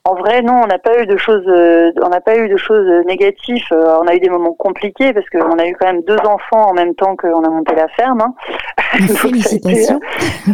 en 0.06 0.16
vrai, 0.16 0.42
non, 0.42 0.60
on 0.62 0.66
n'a 0.66 0.78
pas 0.78 1.00
eu 1.00 1.06
de 1.06 1.16
choses, 1.16 1.44
euh, 1.48 1.90
on 2.02 2.10
n'a 2.10 2.20
pas 2.20 2.36
eu 2.36 2.46
de 2.50 2.58
choses 2.58 2.86
négatives. 3.06 3.64
Euh, 3.72 3.96
on 4.02 4.06
a 4.06 4.14
eu 4.14 4.20
des 4.20 4.28
moments 4.28 4.52
compliqués 4.52 5.14
parce 5.14 5.26
qu'on 5.30 5.58
a 5.58 5.66
eu 5.66 5.74
quand 5.80 5.86
même 5.86 6.02
deux 6.02 6.18
enfants 6.26 6.68
en 6.68 6.74
même 6.74 6.94
temps 6.94 7.16
qu'on 7.16 7.42
a 7.42 7.48
monté 7.48 7.74
la 7.74 7.88
ferme. 7.88 8.20
Hein. 8.20 8.34
Félicitations. 9.16 9.98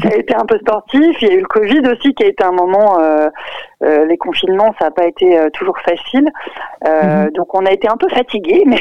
ça, 0.02 0.09
a 0.09 0.14
été, 0.14 0.37
un 0.37 0.47
peu 0.47 0.57
sportif. 0.59 1.21
Il 1.21 1.28
y 1.28 1.30
a 1.33 1.35
eu 1.35 1.40
le 1.40 1.49
Covid 1.49 1.83
aussi 1.88 2.14
qui 2.14 2.23
a 2.23 2.28
été 2.28 2.45
un 2.45 2.52
moment. 2.52 3.00
Euh, 3.00 3.28
les 3.83 4.19
confinements, 4.19 4.75
ça 4.78 4.85
n'a 4.87 4.90
pas 4.90 5.07
été 5.07 5.38
toujours 5.54 5.78
facile. 5.78 6.30
Mhm. 6.85 7.30
Donc 7.30 7.54
on 7.54 7.64
a 7.64 7.73
été 7.73 7.88
un 7.88 7.97
peu 7.97 8.09
fatigués, 8.11 8.62
mais 8.66 8.78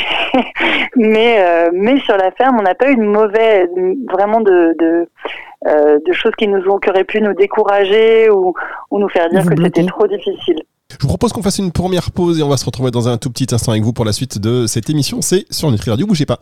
mais 0.98 1.70
mais 1.72 2.00
sur 2.02 2.18
la 2.18 2.32
ferme, 2.32 2.58
on 2.60 2.64
n'a 2.64 2.76
pas 2.76 2.92
eu 2.92 2.98
de 2.98 3.04
mauvais, 3.04 3.70
vraiment 4.12 4.42
de, 4.42 4.76
de 4.78 4.86
euh, 4.90 5.06
de 5.66 6.14
choses 6.14 6.34
qui 6.38 6.48
nous 6.48 6.62
ont, 6.70 6.78
qui 6.78 6.90
auraient 6.90 7.04
pu 7.04 7.22
nous 7.22 7.34
décourager 7.34 8.30
ou, 8.30 8.54
ou 8.92 9.00
nous 9.00 9.10
faire 9.10 9.30
dire 9.30 9.46
que 9.46 9.62
c'était 9.64 9.86
trop 9.86 10.08
difficile. 10.08 10.62
Je 10.92 10.98
vous 11.02 11.08
propose 11.08 11.32
qu'on 11.34 11.44
fasse 11.44 11.60
une 11.60 11.72
première 11.72 12.12
pause 12.12 12.40
et 12.40 12.44
on 12.44 12.50
va 12.50 12.58
se 12.58 12.66
retrouver 12.66 12.92
dans 12.92 13.08
un 13.08 13.18
tout 13.18 13.30
petit 13.30 13.54
instant 13.54 13.72
avec 13.72 13.84
vous 13.84 13.94
pour 13.94 14.06
la 14.06 14.12
suite 14.12 14.40
de 14.40 14.66
cette 14.66 14.90
émission. 14.90 15.22
C'est 15.22 15.46
sur 15.52 15.70
Nutri 15.72 15.92
Radio, 15.92 16.08
bougez 16.08 16.26
pas. 16.26 16.40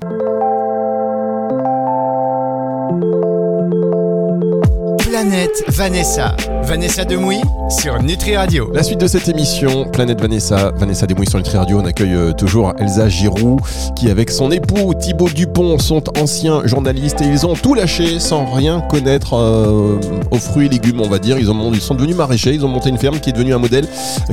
Planète 5.19 5.63
Vanessa. 5.69 6.35
Vanessa 6.61 7.03
Demouy 7.03 7.41
sur 7.69 7.99
Nutri 8.03 8.37
Radio. 8.37 8.69
La 8.71 8.83
suite 8.83 9.01
de 9.01 9.07
cette 9.07 9.27
émission, 9.27 9.85
Planète 9.85 10.21
Vanessa, 10.21 10.71
Vanessa 10.75 11.07
Demouy 11.07 11.25
sur 11.27 11.39
Nutri 11.39 11.57
Radio, 11.57 11.79
on 11.79 11.85
accueille 11.85 12.13
euh, 12.13 12.33
toujours 12.33 12.75
Elsa 12.77 13.09
Giroux 13.09 13.57
qui 13.95 14.11
avec 14.11 14.29
son 14.29 14.51
époux 14.51 14.93
Thibaut 14.93 15.29
Dupont 15.29 15.79
sont 15.79 16.03
anciens 16.19 16.61
journalistes 16.67 17.19
et 17.23 17.25
ils 17.25 17.47
ont 17.47 17.55
tout 17.55 17.73
lâché 17.73 18.19
sans 18.19 18.45
rien 18.45 18.79
connaître 18.79 19.33
euh, 19.33 19.99
aux 20.29 20.37
fruits 20.37 20.67
et 20.67 20.69
légumes 20.69 21.01
on 21.01 21.09
va 21.09 21.17
dire. 21.17 21.39
Ils, 21.39 21.49
ils 21.73 21.81
sont 21.81 21.95
devenus 21.95 22.15
maraîchers, 22.15 22.53
ils 22.53 22.63
ont 22.63 22.69
monté 22.69 22.89
une 22.89 22.99
ferme 22.99 23.19
qui 23.19 23.31
est 23.31 23.33
devenue 23.33 23.55
un 23.55 23.59
modèle 23.59 23.87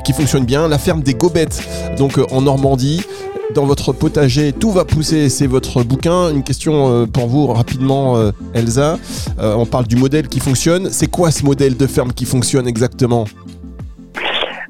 qui 0.05 0.13
fonctionne 0.13 0.45
bien, 0.45 0.69
la 0.69 0.77
ferme 0.77 1.03
des 1.03 1.15
Gobettes 1.15 1.63
donc 1.97 2.19
euh, 2.19 2.27
en 2.31 2.43
Normandie 2.43 3.01
dans 3.53 3.67
votre 3.67 3.93
potager, 3.93 4.53
tout 4.53 4.71
va 4.71 4.85
pousser, 4.85 5.29
c'est 5.29 5.47
votre 5.47 5.83
bouquin. 5.83 6.31
Une 6.31 6.43
question 6.43 6.91
euh, 6.91 7.07
pour 7.07 7.27
vous 7.27 7.47
rapidement, 7.47 8.17
euh, 8.17 8.31
Elsa. 8.55 8.99
Euh, 9.39 9.55
on 9.55 9.67
parle 9.67 9.87
du 9.87 9.97
modèle 9.97 10.29
qui 10.29 10.41
fonctionne. 10.41 10.89
C'est 10.91 11.09
quoi 11.09 11.31
ce 11.31 11.45
modèle 11.45 11.77
de 11.77 11.87
ferme 11.87 12.13
qui 12.13 12.25
fonctionne 12.25 12.67
exactement? 12.67 13.27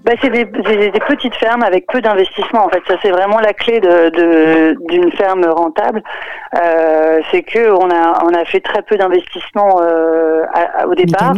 Bah, 0.05 0.13
c'est 0.21 0.29
des, 0.29 0.45
des, 0.45 0.91
des, 0.91 1.01
petites 1.01 1.35
fermes 1.37 1.63
avec 1.63 1.87
peu 1.87 2.03
d'investissement. 2.03 2.67
En 2.67 2.69
fait, 2.69 2.83
ça 2.87 2.97
c'est 3.03 3.11
vraiment 3.11 3.41
la 3.41 3.55
clé 3.55 3.81
de 3.81 4.77
d'une 4.89 5.11
ferme 5.13 5.47
rentable. 5.47 6.03
Euh, 6.55 7.21
c'est 7.31 7.43
que 7.43 7.71
on 7.71 7.91
a 7.91 8.23
on 8.23 8.35
a 8.35 8.45
fait 8.45 8.61
très 8.61 8.83
peu 8.83 8.97
d'investissement 8.97 9.81
euh, 9.81 10.45
au 10.87 10.95
départ 10.95 11.33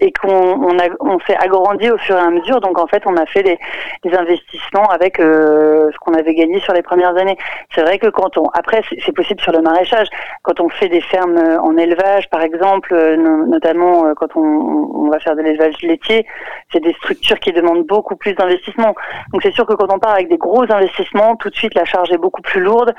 et 0.00 0.12
qu'on 0.12 0.28
on 0.28 0.76
a 0.78 0.88
on 1.00 1.20
s'est 1.20 1.36
agrandi 1.36 1.88
au 1.88 1.98
fur 1.98 2.16
et 2.16 2.20
à 2.20 2.30
mesure. 2.30 2.60
Donc 2.60 2.80
en 2.80 2.88
fait, 2.88 3.04
on 3.06 3.16
a 3.16 3.26
fait 3.26 3.44
des, 3.44 3.58
des 4.04 4.12
investissements 4.16 4.88
avec 4.90 5.20
euh, 5.20 5.90
ce 5.92 5.98
qu'on 5.98 6.14
avait 6.14 6.34
gagné 6.34 6.58
sur 6.60 6.72
les 6.72 6.82
premières 6.82 7.16
années. 7.16 7.38
C'est 7.76 7.82
vrai 7.82 7.98
que 7.98 8.08
quand 8.08 8.36
on 8.38 8.48
après 8.54 8.82
c'est 9.04 9.14
possible 9.14 9.40
sur 9.40 9.52
le 9.52 9.62
maraîchage. 9.62 10.08
Quand 10.42 10.58
on 10.58 10.68
fait 10.68 10.88
des 10.88 11.00
fermes 11.00 11.38
en 11.62 11.76
élevage, 11.76 12.28
par 12.30 12.42
exemple, 12.42 12.92
euh, 12.92 13.16
notamment 13.16 14.06
euh, 14.06 14.14
quand 14.14 14.36
on, 14.36 14.40
on 14.40 15.10
va 15.10 15.20
faire 15.20 15.36
de 15.36 15.42
l'élevage 15.42 15.74
laitier, 15.82 16.26
c'est 16.72 16.80
des 16.80 16.92
structures 16.94 17.38
qui 17.38 17.52
demandent 17.52 17.67
beaucoup 17.76 18.16
plus 18.16 18.34
d'investissement. 18.34 18.94
Donc 19.32 19.42
c'est 19.42 19.52
sûr 19.52 19.66
que 19.66 19.74
quand 19.74 19.92
on 19.92 19.98
part 19.98 20.14
avec 20.14 20.28
des 20.28 20.38
gros 20.38 20.62
investissements, 20.62 21.36
tout 21.36 21.50
de 21.50 21.56
suite 21.56 21.74
la 21.74 21.84
charge 21.84 22.10
est 22.10 22.18
beaucoup 22.18 22.42
plus 22.42 22.60
lourde 22.60 22.94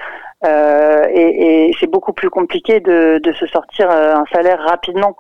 euh, 0.46 1.06
et, 1.12 1.72
c'est 1.80 1.90
beaucoup 1.90 2.14
plus 2.14 2.30
compliqué 2.30 2.80
de, 2.80 3.20
se 3.38 3.46
sortir 3.48 3.90
euh, 3.92 4.16
un 4.16 4.26
salaire 4.32 4.60
rapidement. 4.60 5.18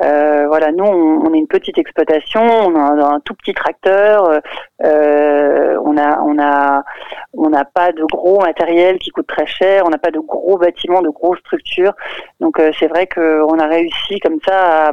Euh, 0.00 0.46
voilà, 0.48 0.72
nous 0.72 0.84
on, 0.84 1.32
est 1.34 1.38
une 1.38 1.46
petite 1.46 1.78
exploitation, 1.78 2.42
on 2.42 2.74
a 2.74 3.14
un, 3.14 3.20
tout 3.20 3.34
petit 3.34 3.52
tracteur, 3.52 4.40
on 4.80 5.96
a 5.96 6.20
on 6.20 6.38
a 6.38 6.82
on 7.34 7.50
n'a 7.50 7.64
pas 7.64 7.92
de 7.92 8.04
gros 8.04 8.40
matériel 8.40 8.98
qui 8.98 9.10
coûte 9.10 9.26
très 9.26 9.46
cher, 9.46 9.82
on 9.86 9.90
n'a 9.90 9.98
pas 9.98 10.10
de 10.10 10.18
gros 10.18 10.58
bâtiments, 10.58 11.02
de 11.02 11.10
grosses 11.10 11.40
structures. 11.40 11.94
Donc 12.40 12.60
c'est 12.78 12.88
vrai 12.88 13.06
qu'on 13.06 13.58
a 13.58 13.66
réussi 13.66 14.18
comme 14.20 14.38
ça 14.46 14.90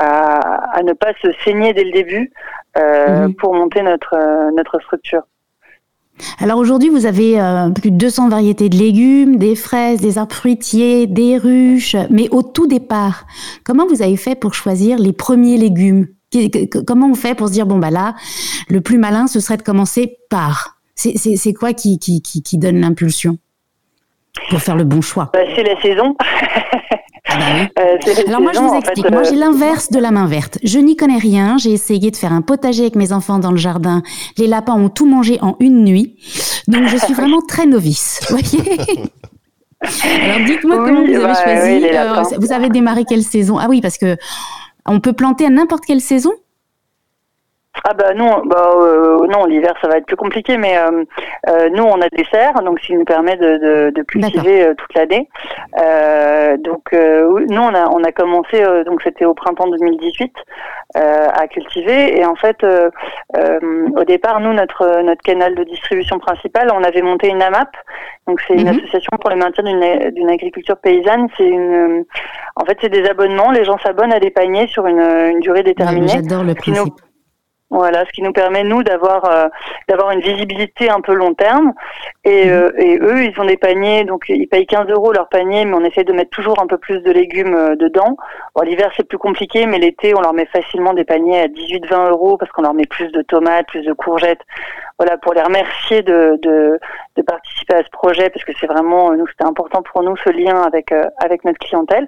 à, 0.00 0.78
à, 0.78 0.82
ne 0.82 0.94
pas 0.94 1.12
se 1.22 1.30
saigner 1.44 1.74
dès 1.74 1.84
le 1.84 1.92
début 1.92 2.32
mhm. 2.76 3.34
pour 3.34 3.54
monter 3.54 3.82
notre 3.82 4.50
notre 4.54 4.80
structure. 4.80 5.22
Alors 6.38 6.58
aujourd'hui, 6.58 6.88
vous 6.88 7.06
avez 7.06 7.40
euh, 7.40 7.70
plus 7.70 7.90
de 7.90 7.96
200 7.96 8.28
variétés 8.28 8.68
de 8.68 8.76
légumes, 8.76 9.36
des 9.36 9.54
fraises, 9.54 10.00
des 10.00 10.18
arbres 10.18 10.34
fruitiers, 10.34 11.06
des 11.06 11.36
ruches. 11.38 11.96
Mais 12.10 12.28
au 12.30 12.42
tout 12.42 12.66
départ, 12.66 13.26
comment 13.64 13.86
vous 13.86 14.02
avez 14.02 14.16
fait 14.16 14.34
pour 14.34 14.54
choisir 14.54 14.98
les 14.98 15.12
premiers 15.12 15.56
légumes? 15.56 16.08
Comment 16.86 17.08
on 17.10 17.14
fait 17.14 17.34
pour 17.34 17.48
se 17.48 17.52
dire, 17.52 17.66
bon, 17.66 17.78
bah 17.78 17.90
là, 17.90 18.14
le 18.68 18.80
plus 18.80 18.98
malin, 18.98 19.26
ce 19.26 19.40
serait 19.40 19.56
de 19.58 19.62
commencer 19.62 20.16
par? 20.30 20.78
C'est 20.94 21.52
quoi 21.54 21.72
qui, 21.72 21.98
qui, 21.98 22.22
qui, 22.22 22.42
qui 22.42 22.58
donne 22.58 22.80
l'impulsion 22.80 23.38
pour 24.50 24.60
faire 24.60 24.76
le 24.76 24.84
bon 24.84 25.00
choix? 25.00 25.30
Bah, 25.34 25.40
C'est 25.54 25.62
la 25.62 25.80
saison. 25.80 26.16
Ah 27.32 27.38
bah 27.38 27.82
euh, 27.82 28.28
Alors 28.28 28.40
moi 28.40 28.52
je 28.52 28.58
vous 28.60 28.74
explique, 28.74 29.10
moi 29.10 29.22
j'ai 29.22 29.36
euh, 29.36 29.38
l'inverse 29.38 29.90
de 29.90 29.98
la 29.98 30.10
main 30.10 30.26
verte. 30.26 30.58
Je 30.62 30.78
n'y 30.78 30.96
connais 30.96 31.18
rien, 31.18 31.56
j'ai 31.58 31.72
essayé 31.72 32.10
de 32.10 32.16
faire 32.16 32.32
un 32.32 32.42
potager 32.42 32.82
avec 32.82 32.96
mes 32.96 33.12
enfants 33.12 33.38
dans 33.38 33.50
le 33.50 33.56
jardin. 33.56 34.02
Les 34.36 34.46
lapins 34.46 34.74
ont 34.74 34.88
tout 34.88 35.06
mangé 35.06 35.38
en 35.40 35.56
une 35.60 35.84
nuit. 35.84 36.16
Donc 36.68 36.86
je 36.88 36.96
suis 36.96 37.14
vraiment 37.14 37.40
très 37.40 37.66
novice. 37.66 38.20
Voyez 38.28 38.78
Alors 39.82 40.46
dites-moi 40.46 40.76
comment 40.76 41.04
vous 41.04 41.14
avez 41.14 41.22
bah, 41.22 41.34
choisi. 41.34 41.84
Euh, 41.86 42.38
vous 42.38 42.52
avez 42.52 42.68
démarré 42.68 43.04
quelle 43.04 43.24
saison? 43.24 43.58
Ah 43.58 43.66
oui, 43.68 43.80
parce 43.80 43.98
que 43.98 44.16
on 44.86 45.00
peut 45.00 45.12
planter 45.12 45.46
à 45.46 45.50
n'importe 45.50 45.84
quelle 45.84 46.00
saison? 46.00 46.32
Ah 47.84 47.94
bah 47.94 48.14
non, 48.14 48.42
bah 48.44 48.74
euh, 48.76 49.26
non, 49.26 49.44
l'hiver 49.44 49.74
ça 49.80 49.88
va 49.88 49.96
être 49.96 50.06
plus 50.06 50.16
compliqué, 50.16 50.56
mais 50.56 50.78
euh, 50.78 51.04
euh, 51.48 51.68
nous 51.70 51.82
on 51.82 52.00
a 52.00 52.08
des 52.08 52.24
serres, 52.30 52.62
donc 52.62 52.78
ce 52.78 52.86
qui 52.86 52.94
nous 52.94 53.04
permet 53.04 53.36
de, 53.36 53.56
de, 53.58 53.90
de 53.90 54.02
cultiver 54.02 54.66
euh, 54.66 54.74
toute 54.74 54.94
l'année. 54.94 55.28
Euh, 55.80 56.56
donc 56.58 56.92
nous 56.92 57.60
on 57.60 57.74
a 57.74 57.88
on 57.88 58.04
a 58.04 58.12
commencé, 58.12 58.62
donc 58.86 59.02
c'était 59.02 59.24
au 59.24 59.34
printemps 59.34 59.66
2018 59.68 60.32
à 60.94 61.48
cultiver, 61.48 62.18
et 62.18 62.24
en 62.24 62.36
fait 62.36 62.64
au 62.64 64.04
départ 64.04 64.40
nous 64.40 64.52
notre 64.52 65.02
notre 65.02 65.22
canal 65.22 65.54
de 65.56 65.64
distribution 65.64 66.18
principal, 66.18 66.70
on 66.72 66.84
avait 66.84 67.02
monté 67.02 67.28
une 67.28 67.42
AMAP, 67.42 67.70
donc 68.28 68.40
c'est 68.46 68.54
une 68.54 68.68
mhm. 68.68 68.78
association 68.78 69.16
pour 69.20 69.30
le 69.30 69.36
maintien 69.36 69.64
d'une 69.64 70.30
agriculture 70.30 70.76
paysanne. 70.76 71.26
C'est 71.36 71.48
une, 71.48 72.04
en 72.54 72.64
fait 72.64 72.78
c'est 72.80 72.90
des 72.90 73.08
abonnements, 73.08 73.50
les 73.50 73.64
gens 73.64 73.78
s'abonnent 73.78 74.12
à 74.12 74.20
des 74.20 74.30
paniers 74.30 74.68
sur 74.68 74.86
une, 74.86 75.00
une 75.00 75.40
durée 75.40 75.64
déterminée. 75.64 76.08
J'adore 76.08 76.44
le 76.44 76.54
principe. 76.54 76.94
Voilà, 77.72 78.04
ce 78.04 78.12
qui 78.12 78.20
nous 78.20 78.34
permet 78.34 78.64
nous 78.64 78.82
d'avoir 78.82 79.24
euh, 79.24 79.48
d'avoir 79.88 80.10
une 80.10 80.20
visibilité 80.20 80.90
un 80.90 81.00
peu 81.00 81.14
long 81.14 81.32
terme. 81.32 81.72
Et, 82.22 82.44
mhm. 82.44 82.52
euh, 82.52 82.70
et, 82.76 82.98
eux, 82.98 83.24
ils 83.24 83.40
ont 83.40 83.46
des 83.46 83.56
paniers, 83.56 84.04
donc 84.04 84.24
ils 84.28 84.46
payent 84.46 84.66
15 84.66 84.90
euros 84.90 85.10
leur 85.14 85.30
panier, 85.30 85.64
mais 85.64 85.74
on 85.74 85.82
essaie 85.82 86.04
de 86.04 86.12
mettre 86.12 86.28
toujours 86.30 86.60
un 86.60 86.66
peu 86.66 86.76
plus 86.76 87.00
de 87.00 87.10
légumes 87.10 87.54
euh, 87.54 87.74
dedans. 87.74 88.18
Bon, 88.54 88.62
l'hiver 88.62 88.90
c'est 88.94 89.08
plus 89.08 89.16
compliqué, 89.16 89.64
mais 89.64 89.78
l'été 89.78 90.14
on 90.14 90.20
leur 90.20 90.34
met 90.34 90.44
facilement 90.44 90.92
des 90.92 91.04
paniers 91.04 91.40
à 91.40 91.46
18-20 91.46 92.10
euros 92.10 92.36
parce 92.36 92.52
qu'on 92.52 92.60
leur 92.60 92.74
met 92.74 92.84
plus 92.84 93.10
de 93.10 93.22
tomates, 93.22 93.66
plus 93.68 93.82
de 93.82 93.94
courgettes 93.94 94.42
voilà, 95.02 95.18
pour 95.18 95.34
les 95.34 95.42
remercier 95.42 96.02
de, 96.02 96.38
de, 96.42 96.78
de, 97.16 97.22
participer 97.22 97.74
à 97.74 97.82
ce 97.82 97.90
projet, 97.90 98.30
parce 98.30 98.44
que 98.44 98.52
c'est 98.60 98.68
vraiment, 98.68 99.12
nous, 99.14 99.26
c'était 99.26 99.44
important 99.44 99.82
pour 99.82 100.04
nous 100.04 100.16
ce 100.18 100.30
lien 100.30 100.62
avec 100.62 100.92
euh, 100.92 101.02
avec 101.18 101.44
notre 101.44 101.58
clientèle. 101.58 102.06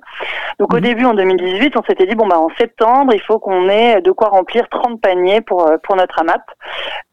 Donc 0.60 0.72
au 0.72 0.76
mhm. 0.76 0.82
début, 0.82 1.04
en 1.04 1.14
2018, 1.14 1.76
on 1.76 1.82
s'était 1.82 2.06
dit 2.06 2.14
bon 2.14 2.28
bah 2.28 2.38
en 2.38 2.50
septembre, 2.56 3.12
il 3.12 3.20
faut 3.20 3.40
qu'on 3.40 3.68
ait 3.68 4.00
de 4.00 4.12
quoi 4.12 4.28
remplir 4.28 4.68
30 4.68 5.00
paniers 5.00 5.40
pour 5.40 5.66
euh, 5.66 5.76
pour 5.82 5.96
notre 5.96 6.20
AMAP. 6.20 6.42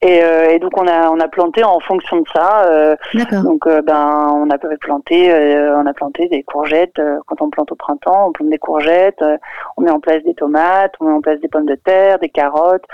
Et, 0.04 0.24
euh, 0.24 0.52
et, 0.52 0.60
donc 0.60 0.78
on 0.78 0.88
a 0.88 1.10
on 1.10 1.20
a 1.20 1.28
planté 1.28 1.64
en 1.64 1.80
fonction 1.80 2.18
de 2.18 2.28
ça. 2.32 2.96
donc 3.42 3.68
ben 3.68 4.28
on 4.36 4.52
a 4.52 4.58
planté 4.60 5.34
on 5.34 5.86
a 5.88 5.94
planté 5.94 6.28
des 6.28 6.44
courgettes. 6.44 7.02
quand 7.26 7.42
on 7.42 7.50
plante 7.50 7.72
au 7.72 7.76
printemps, 7.76 8.28
on 8.28 8.32
plante 8.32 8.50
des 8.52 8.60
courgettes. 8.60 9.24
on 9.78 9.82
met 9.82 9.90
en 9.90 10.00
place 10.00 10.22
des 10.24 10.36
tomates, 10.36 10.94
on 11.00 11.06
met 11.06 11.14
en 11.14 11.22
place 11.22 11.40
des 11.40 11.48
pommes 11.48 11.66
de 11.66 11.76
terre, 11.76 12.20
des 12.20 12.30
carottes. 12.30 12.86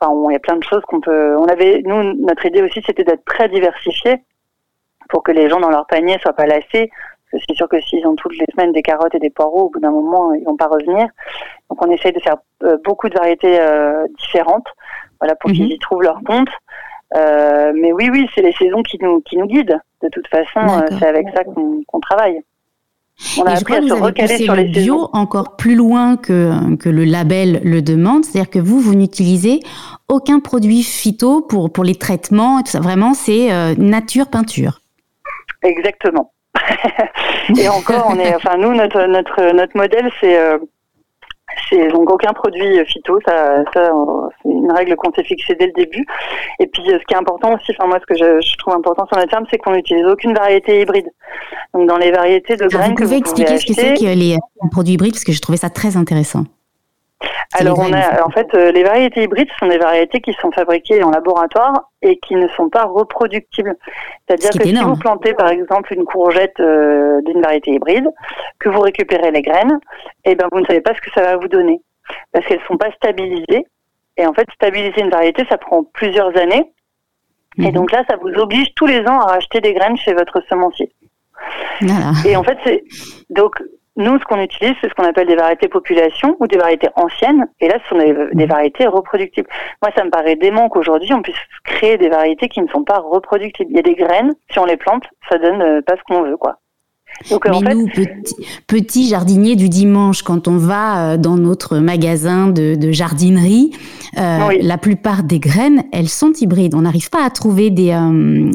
Enfin, 0.00 0.14
il 0.28 0.32
y 0.32 0.36
a 0.36 0.40
plein 0.40 0.56
de 0.56 0.64
choses 0.64 0.82
qu'on 0.82 1.00
peut. 1.00 1.36
On 1.36 1.46
avait, 1.46 1.82
nous, 1.84 2.14
notre 2.24 2.46
idée 2.46 2.62
aussi, 2.62 2.82
c'était 2.86 3.04
d'être 3.04 3.24
très 3.24 3.48
diversifié 3.48 4.22
pour 5.08 5.22
que 5.22 5.32
les 5.32 5.48
gens 5.48 5.60
dans 5.60 5.70
leur 5.70 5.86
panier 5.86 6.18
soient 6.20 6.34
pas 6.34 6.46
lassés. 6.46 6.90
Parce 7.30 7.42
que 7.42 7.46
c'est 7.48 7.56
sûr 7.56 7.68
que 7.68 7.80
s'ils 7.80 8.06
ont 8.06 8.14
toutes 8.14 8.36
les 8.38 8.46
semaines 8.52 8.72
des 8.72 8.82
carottes 8.82 9.14
et 9.14 9.18
des 9.18 9.30
poireaux, 9.30 9.64
au 9.64 9.70
bout 9.70 9.80
d'un 9.80 9.90
moment, 9.90 10.32
ils 10.32 10.44
vont 10.44 10.56
pas 10.56 10.68
revenir. 10.68 11.08
Donc, 11.68 11.84
on 11.84 11.90
essaye 11.90 12.12
de 12.12 12.20
faire 12.20 12.36
euh, 12.62 12.78
beaucoup 12.84 13.08
de 13.08 13.14
variétés 13.14 13.60
euh, 13.60 14.06
différentes, 14.18 14.66
voilà, 15.20 15.34
pour 15.34 15.50
qu'ils 15.50 15.64
mhm. 15.64 15.72
y 15.72 15.78
trouvent 15.78 16.02
leur 16.02 16.20
compte. 16.24 16.48
Euh, 17.16 17.72
mais 17.74 17.92
oui, 17.92 18.08
oui, 18.10 18.28
c'est 18.34 18.42
les 18.42 18.52
saisons 18.52 18.82
qui 18.82 18.98
nous 19.00 19.20
qui 19.22 19.36
nous 19.36 19.46
guident. 19.46 19.80
De 20.02 20.08
toute 20.08 20.28
façon, 20.28 20.60
c'est 20.98 21.06
avec 21.06 21.26
ça 21.34 21.42
qu'on 21.44 22.00
travaille. 22.00 22.42
On 23.36 23.44
a 23.44 23.54
et 23.54 23.56
je 23.56 23.64
crois 23.64 23.80
que 23.80 23.84
vous 23.84 24.04
avez 24.04 24.12
poussé 24.12 24.46
le 24.46 24.64
bio 24.64 25.10
encore 25.12 25.56
plus 25.56 25.74
loin 25.74 26.16
que, 26.16 26.76
que 26.76 26.88
le 26.88 27.04
label 27.04 27.60
le 27.64 27.82
demande. 27.82 28.24
C'est-à-dire 28.24 28.50
que 28.50 28.58
vous, 28.58 28.80
vous 28.80 28.94
n'utilisez 28.94 29.60
aucun 30.08 30.40
produit 30.40 30.82
phyto 30.82 31.42
pour, 31.42 31.72
pour 31.72 31.84
les 31.84 31.96
traitements 31.96 32.60
et 32.60 32.62
tout 32.62 32.70
ça. 32.70 32.80
Vraiment, 32.80 33.14
c'est 33.14 33.52
euh, 33.52 33.74
nature 33.76 34.28
peinture. 34.28 34.80
Exactement. 35.62 36.32
et 37.58 37.68
encore, 37.68 38.06
on 38.08 38.18
est, 38.18 38.34
enfin, 38.36 38.56
nous, 38.56 38.72
notre, 38.74 39.06
notre, 39.06 39.52
notre 39.52 39.76
modèle, 39.76 40.10
c'est, 40.20 40.38
euh, 40.38 40.58
c'est 41.68 41.88
donc 41.88 42.10
aucun 42.10 42.32
produit 42.32 42.84
phyto, 42.86 43.18
ça, 43.26 43.64
ça 43.74 43.90
c'est 44.42 44.48
une 44.50 44.72
règle 44.72 44.96
qu'on 44.96 45.12
s'est 45.12 45.24
fixée 45.24 45.54
dès 45.54 45.66
le 45.66 45.72
début. 45.72 46.04
Et 46.60 46.66
puis 46.66 46.82
ce 46.86 47.04
qui 47.06 47.14
est 47.14 47.16
important 47.16 47.54
aussi, 47.54 47.72
enfin 47.72 47.88
moi 47.88 47.98
ce 48.00 48.06
que 48.06 48.18
je, 48.18 48.56
trouve 48.58 48.74
important 48.74 49.06
sur 49.06 49.16
notre 49.16 49.30
ferme, 49.30 49.46
c'est 49.50 49.58
qu'on 49.58 49.72
n'utilise 49.72 50.04
aucune 50.06 50.34
variété 50.34 50.80
hybride. 50.80 51.08
Donc 51.74 51.88
dans 51.88 51.98
les 51.98 52.10
variétés 52.10 52.56
de 52.56 52.66
graines 52.66 52.90
vous 52.90 52.96
pouvez 52.96 53.20
que 53.20 53.20
expliquer 53.20 53.58
ce 53.58 53.66
que 53.66 53.74
c'est 53.74 53.94
que 53.94 54.04
les 54.04 54.36
produits 54.70 54.94
hybrides 54.94 55.12
parce 55.12 55.24
que 55.24 55.32
je 55.32 55.40
trouvais 55.40 55.58
ça 55.58 55.70
très 55.70 55.96
intéressant. 55.96 56.44
Alors 57.54 57.78
on 57.78 57.92
a 57.94 58.22
en 58.26 58.30
fait 58.30 58.46
euh, 58.54 58.72
les 58.72 58.82
variétés 58.82 59.22
hybrides 59.22 59.48
sont 59.58 59.68
des 59.68 59.78
variétés 59.78 60.20
qui 60.20 60.34
sont 60.34 60.50
fabriquées 60.50 61.02
en 61.02 61.10
laboratoire 61.10 61.90
et 62.02 62.18
qui 62.18 62.34
ne 62.34 62.46
sont 62.48 62.68
pas 62.68 62.84
reproductibles. 62.84 63.74
C'est-à-dire 64.26 64.50
que 64.50 64.66
si 64.66 64.74
vous 64.74 64.96
plantez 64.96 65.32
par 65.32 65.48
exemple 65.48 65.94
une 65.94 66.04
courgette 66.04 66.60
euh, 66.60 67.22
d'une 67.22 67.40
variété 67.40 67.72
hybride, 67.72 68.08
que 68.58 68.68
vous 68.68 68.80
récupérez 68.80 69.30
les 69.30 69.40
graines, 69.40 69.78
et 70.24 70.32
eh 70.32 70.34
ben 70.34 70.46
vous 70.52 70.60
ne 70.60 70.66
savez 70.66 70.82
pas 70.82 70.94
ce 70.94 71.00
que 71.00 71.10
ça 71.14 71.22
va 71.22 71.36
vous 71.36 71.48
donner 71.48 71.80
parce 72.32 72.44
qu'elles 72.44 72.60
sont 72.68 72.76
pas 72.76 72.92
stabilisées. 72.92 73.66
Et 74.18 74.26
en 74.26 74.34
fait 74.34 74.46
stabiliser 74.54 75.00
une 75.00 75.10
variété 75.10 75.46
ça 75.48 75.56
prend 75.56 75.84
plusieurs 75.84 76.36
années. 76.36 76.70
Et 77.56 77.68
mhm. 77.68 77.72
donc 77.72 77.92
là 77.92 78.04
ça 78.10 78.16
vous 78.16 78.28
oblige 78.28 78.74
tous 78.74 78.86
les 78.86 79.00
ans 79.00 79.20
à 79.20 79.32
racheter 79.32 79.62
des 79.62 79.72
graines 79.72 79.96
chez 79.96 80.12
votre 80.12 80.42
semencier. 80.50 80.92
Et 82.26 82.36
en 82.36 82.42
fait 82.42 82.58
c'est 82.64 82.84
donc 83.30 83.54
nous, 83.98 84.18
ce 84.18 84.24
qu'on 84.24 84.40
utilise, 84.40 84.74
c'est 84.80 84.88
ce 84.88 84.94
qu'on 84.94 85.04
appelle 85.04 85.26
des 85.26 85.34
variétés 85.34 85.68
population 85.68 86.36
ou 86.38 86.46
des 86.46 86.56
variétés 86.56 86.88
anciennes. 86.94 87.46
Et 87.60 87.68
là, 87.68 87.78
ce 87.82 87.88
sont 87.88 87.98
des, 87.98 88.12
mhm. 88.12 88.46
variétés 88.46 88.86
reproductibles. 88.86 89.48
Moi, 89.82 89.90
ça 89.96 90.04
me 90.04 90.10
paraît 90.10 90.36
dément 90.36 90.68
qu'aujourd'hui, 90.68 91.12
on 91.12 91.20
puisse 91.20 91.36
créer 91.64 91.98
des 91.98 92.08
variétés 92.08 92.48
qui 92.48 92.62
ne 92.62 92.68
sont 92.68 92.84
pas 92.84 93.00
reproductibles. 93.00 93.70
Il 93.70 93.76
y 93.76 93.80
a 93.80 93.82
des 93.82 93.96
graines, 93.96 94.34
si 94.50 94.58
on 94.60 94.64
les 94.64 94.76
plante, 94.76 95.04
ça 95.28 95.36
donne 95.38 95.60
euh, 95.60 95.82
pas 95.82 95.96
ce 95.96 96.02
qu'on 96.04 96.22
veut, 96.22 96.36
quoi. 96.36 96.58
Donc, 97.30 97.46
Mais 97.46 97.74
nous, 97.74 97.88
petits, 98.66 99.08
jardiniers 99.08 99.56
du 99.56 99.68
dimanche, 99.68 100.22
quand 100.22 100.48
on 100.48 100.56
va 100.56 101.16
dans 101.16 101.36
notre 101.36 101.78
magasin 101.78 102.48
de, 102.48 102.92
jardinerie, 102.92 103.72
la 104.14 104.78
plupart 104.78 105.22
des 105.22 105.38
graines, 105.38 105.84
elles 105.92 106.08
sont 106.08 106.32
hybrides. 106.32 106.74
On 106.74 106.82
n'arrive 106.82 107.10
pas 107.10 107.24
à 107.24 107.30
trouver 107.30 107.70
des, 107.70 107.96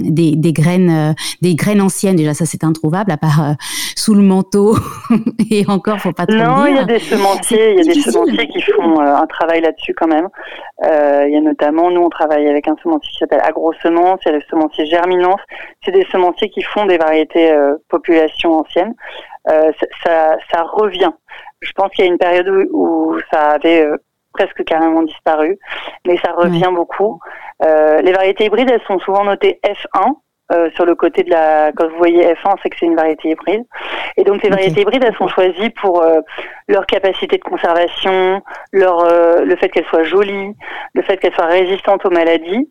des, 0.04 0.36
des, 0.36 0.54
graines, 0.54 1.16
des 1.42 1.56
graines 1.56 1.82
anciennes. 1.82 2.16
Déjà, 2.16 2.34
ça 2.34 2.46
c'est 2.46 2.64
introuvable, 2.64 3.12
à 3.12 3.18
part 3.18 3.56
sous 3.96 4.16
le 4.16 4.22
manteau. 4.22 4.76
Et 5.52 5.66
encore, 5.68 6.00
faut 6.00 6.14
pas 6.14 6.26
trop 6.26 6.38
Non, 6.38 6.66
il 6.66 6.76
y 6.76 6.80
a 6.80 6.86
des 6.86 7.00
semenciers, 7.00 7.72
il 7.72 7.78
y 7.78 7.90
a 7.90 7.94
des 7.94 8.00
semenciers 8.00 8.48
qui 8.48 8.62
font 8.62 9.00
un 9.00 9.28
travail 9.28 9.62
là-dessus 9.62 9.94
quand 9.94 10.08
même. 10.08 10.30
il 10.82 11.34
y 11.34 11.38
a 11.38 11.42
notamment, 11.42 11.92
nous, 11.92 12.02
on 12.02 12.10
travaille 12.10 12.48
avec 12.48 12.68
un 12.68 12.76
semencier 12.82 13.12
qui 13.12 13.18
s'appelle 13.18 13.42
AgroSemence, 13.44 14.20
il 14.26 14.30
y 14.30 14.32
a 14.32 14.38
le 14.38 14.44
semencier 14.50 14.86
Germinance. 14.86 15.40
C'est 15.84 15.92
des 15.92 16.06
semenciers 16.12 16.50
qui 16.50 16.62
font 16.62 16.86
des 16.86 16.98
variétés 16.98 17.52
euh, 17.52 17.76
population 18.54 18.60
ancienne. 18.60 18.96
Euh, 19.50 19.72
ça, 20.04 20.38
ça, 20.52 20.64
revient. 20.64 21.12
Je 21.62 21.72
pense 21.74 21.92
qu'il 21.92 22.06
y 22.06 22.08
a 22.08 22.12
une 22.12 22.18
période 22.18 22.48
où, 22.72 23.18
ça 23.32 23.52
avait 23.52 23.86
euh, 23.86 23.98
presque 24.34 24.64
carrément 24.64 25.04
disparu, 25.04 25.58
mais 26.08 26.18
ça 26.18 26.32
revient 26.34 26.72
beaucoup. 26.74 27.20
Euh, 27.64 28.02
les 28.02 28.12
variétés 28.12 28.46
hybrides, 28.46 28.70
elles 28.70 28.82
sont 28.88 29.00
souvent 29.00 29.24
notées 29.24 29.60
F1, 29.64 30.16
euh, 30.52 30.70
sur 30.76 30.86
le 30.86 30.96
côté 30.96 31.24
de 31.24 31.30
la 31.30 31.72
quand 31.72 31.88
vous 31.88 31.98
voyez 31.98 32.34
F1 32.34 32.56
c'est 32.62 32.70
que 32.70 32.76
c'est 32.78 32.86
une 32.86 32.98
variété 32.98 33.30
hybride 33.30 33.64
et 34.18 34.26
donc 34.26 34.44
les 34.44 34.50
variétés 34.50 34.82
hybrides 34.82 35.02
elles 35.02 35.16
sont 35.16 35.30
choisies 35.30 35.70
pour 35.70 36.04
leur 36.68 36.86
capacité 36.86 37.38
de 37.38 37.44
conservation 37.44 38.42
leur 38.74 39.06
le 39.42 39.56
fait 39.56 39.70
qu'elles 39.70 39.86
soient 39.86 40.04
jolies 40.04 40.54
le 40.94 41.02
fait 41.02 41.16
qu'elles 41.16 41.34
soient 41.34 41.46
résistantes 41.46 42.06
aux 42.06 42.10
maladies 42.10 42.70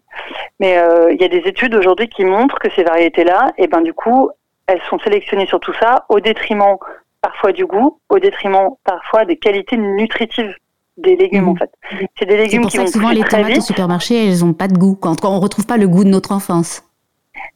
mais 0.60 0.76
il 1.12 1.20
y 1.20 1.24
a 1.24 1.28
des 1.28 1.48
études 1.48 1.74
aujourd'hui 1.74 2.08
qui 2.08 2.26
montrent 2.26 2.58
que 2.58 2.70
ces 2.76 2.84
variétés 2.84 3.24
là 3.24 3.46
et 3.56 3.64
eh 3.64 3.68
ben 3.68 3.80
du 3.80 3.94
coup 3.94 4.30
elles 4.66 4.80
sont 4.88 4.98
sélectionnées 5.00 5.46
sur 5.46 5.60
tout 5.60 5.74
ça 5.80 6.04
au 6.08 6.20
détriment 6.20 6.76
parfois 7.20 7.52
du 7.52 7.66
goût 7.66 8.00
au 8.08 8.18
détriment 8.18 8.70
parfois 8.84 9.24
des 9.24 9.36
qualités 9.36 9.76
nutritives 9.76 10.54
des 10.96 11.16
légumes 11.16 11.48
en 11.48 11.52
mhm. 11.52 11.58
fait. 11.58 11.70
C'est 12.18 12.26
des 12.26 12.36
légumes 12.36 12.66
qui 12.66 12.76
vont 12.76 12.86
souvent 12.86 13.10
les 13.10 13.22
tomates 13.22 13.58
au 13.58 13.60
supermarché, 13.60 14.28
elles 14.28 14.40
n'ont 14.40 14.52
pas 14.52 14.68
de 14.68 14.76
goût. 14.76 14.94
Quand 14.94 15.24
on 15.24 15.40
retrouve 15.40 15.66
pas 15.66 15.78
le 15.78 15.88
goût 15.88 16.04
de 16.04 16.10
notre 16.10 16.32
enfance 16.32 16.82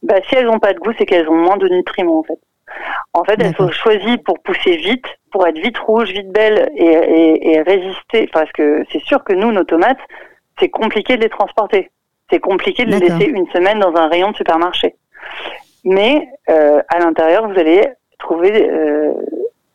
bah, 0.03 0.17
si 0.29 0.35
elles 0.35 0.47
n'ont 0.47 0.59
pas 0.59 0.73
de 0.73 0.79
goût, 0.79 0.93
c'est 0.99 1.07
qu'elles 1.07 1.29
ont 1.29 1.37
moins 1.37 1.57
de 1.57 1.69
nutriments 1.69 2.19
en 2.19 2.23
fait. 2.23 2.39
En 3.13 3.25
fait, 3.25 3.41
elles 3.41 3.57
sont 3.57 3.71
choisies 3.71 4.19
pour 4.19 4.39
pousser 4.41 4.77
vite, 4.77 5.07
pour 5.31 5.47
être 5.47 5.59
vite 5.59 5.79
rouges, 5.79 6.11
vite 6.11 6.31
belles 6.31 6.71
et, 6.75 7.53
et, 7.53 7.63
résister. 7.63 8.29
Parce 8.33 8.51
que 8.53 8.85
c'est 8.91 9.03
sûr 9.03 9.25
que 9.25 9.33
nous, 9.33 9.53
nos 9.53 9.65
tomates, 9.65 10.01
c'est 10.59 10.69
compliqué 10.69 11.17
de 11.17 11.23
les 11.23 11.29
transporter. 11.29 11.91
C'est 12.31 12.41
compliqué 12.41 12.85
de 12.85 12.91
les 12.91 12.99
laisser 12.99 13.25
une 13.25 13.47
semaine 13.49 13.79
dans 13.79 13.95
un 13.95 14.09
rayon 14.09 14.33
de 14.33 14.37
supermarché. 14.37 14.97
Mais 15.87 16.29
euh, 16.51 16.83
à 16.89 16.99
l'intérieur, 16.99 17.49
vous 17.49 17.59
allez 17.59 17.89
trouver, 18.19 18.69
euh, 18.69 19.15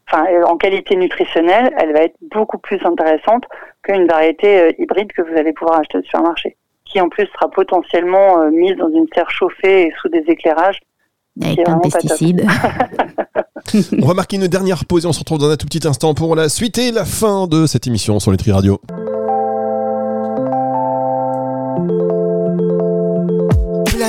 enfin, 0.08 0.26
en 0.46 0.58
qualité 0.58 0.96
nutritionnelle, 0.96 1.74
elle 1.80 1.94
va 1.94 2.02
être 2.02 2.18
beaucoup 2.30 2.60
plus 2.60 2.80
intéressante 2.86 3.46
qu'une 3.82 4.06
variété 4.06 4.60
euh, 4.60 4.72
hybride 4.78 5.12
que 5.14 5.24
vous 5.24 5.36
allez 5.36 5.54
pouvoir 5.54 5.80
acheter 5.80 5.98
au 5.98 6.04
supermarché 6.04 6.58
qui 6.92 7.00
en 7.02 7.10
plus 7.10 7.26
sera 7.28 7.50
potentiellement 7.50 8.42
euh, 8.42 8.52
mise 8.52 8.76
dans 8.78 8.90
une 8.90 9.06
serre 9.14 9.30
chauffée 9.30 9.88
et 9.88 9.94
sous 10.02 10.10
des 10.10 10.24
éclairages. 10.28 10.80
Avec 11.42 11.68
un 11.68 11.80
pesticide. 11.80 12.46
on 14.02 14.06
va 14.06 14.14
marquer 14.14 14.36
une 14.36 14.48
dernière 14.48 14.84
pause 14.84 15.06
et 15.06 15.08
on 15.08 15.14
se 15.14 15.20
retrouve 15.20 15.40
dans 15.40 15.50
un 15.50 15.56
tout 15.56 15.66
petit 15.66 15.88
instant 15.88 16.14
pour 16.14 16.36
la 16.36 16.50
suite 16.50 16.78
et 16.78 16.92
la 16.92 17.06
fin 17.06 17.48
de 17.48 17.66
cette 17.66 17.88
émission 17.88 18.20
sur 18.20 18.32
les 18.32 18.38
Tri 18.38 18.52
Radio. 18.52 18.82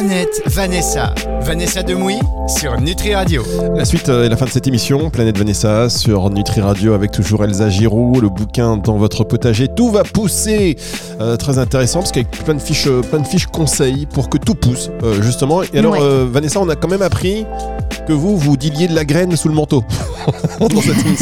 Planète 0.03 0.43
Vanessa. 0.47 1.15
Vanessa 1.43 1.85
Demouy 1.85 2.19
sur 2.49 2.81
Nutri 2.81 3.15
Radio. 3.15 3.45
La 3.77 3.85
suite 3.85 4.09
et 4.09 4.29
la 4.29 4.37
fin 4.37 4.47
de 4.47 4.51
cette 4.51 4.67
émission, 4.67 5.11
Planète 5.11 5.39
Vanessa 5.39 5.89
sur 5.89 6.29
Nutri 6.29 6.61
Radio 6.61 6.95
avec 6.95 7.13
toujours 7.13 7.45
Elsa 7.45 7.69
Giroud, 7.71 8.21
le 8.21 8.29
bouquin 8.29 8.77
dans 8.77 8.97
votre 8.97 9.23
potager. 9.23 9.69
Tout 9.69 9.91
va 9.93 10.03
pousser. 10.03 10.77
Euh, 11.21 11.37
très 11.37 11.59
intéressant 11.59 12.01
parce 12.01 12.11
qu'avec 12.11 12.33
plein 12.33 12.55
de 12.55 12.59
fiches, 12.59 12.89
euh, 12.89 13.03
plein 13.03 13.21
de 13.21 13.27
fiches 13.29 13.47
conseils 13.47 14.07
pour 14.07 14.29
que 14.29 14.39
tout 14.39 14.57
pousse, 14.57 14.91
euh, 15.05 15.23
justement. 15.23 15.63
Et 15.63 15.79
alors, 15.79 15.97
Vanessa, 16.01 16.59
on 16.59 16.69
a 16.69 16.75
quand 16.75 16.89
même 16.89 17.03
appris 17.03 17.47
que 18.09 18.13
vous, 18.13 18.37
vous 18.37 18.57
diliez 18.57 18.89
de 18.89 18.97
la 18.97 19.05
graine 19.05 19.37
sous 19.37 19.49
le 19.49 19.55
manteau. 19.55 19.85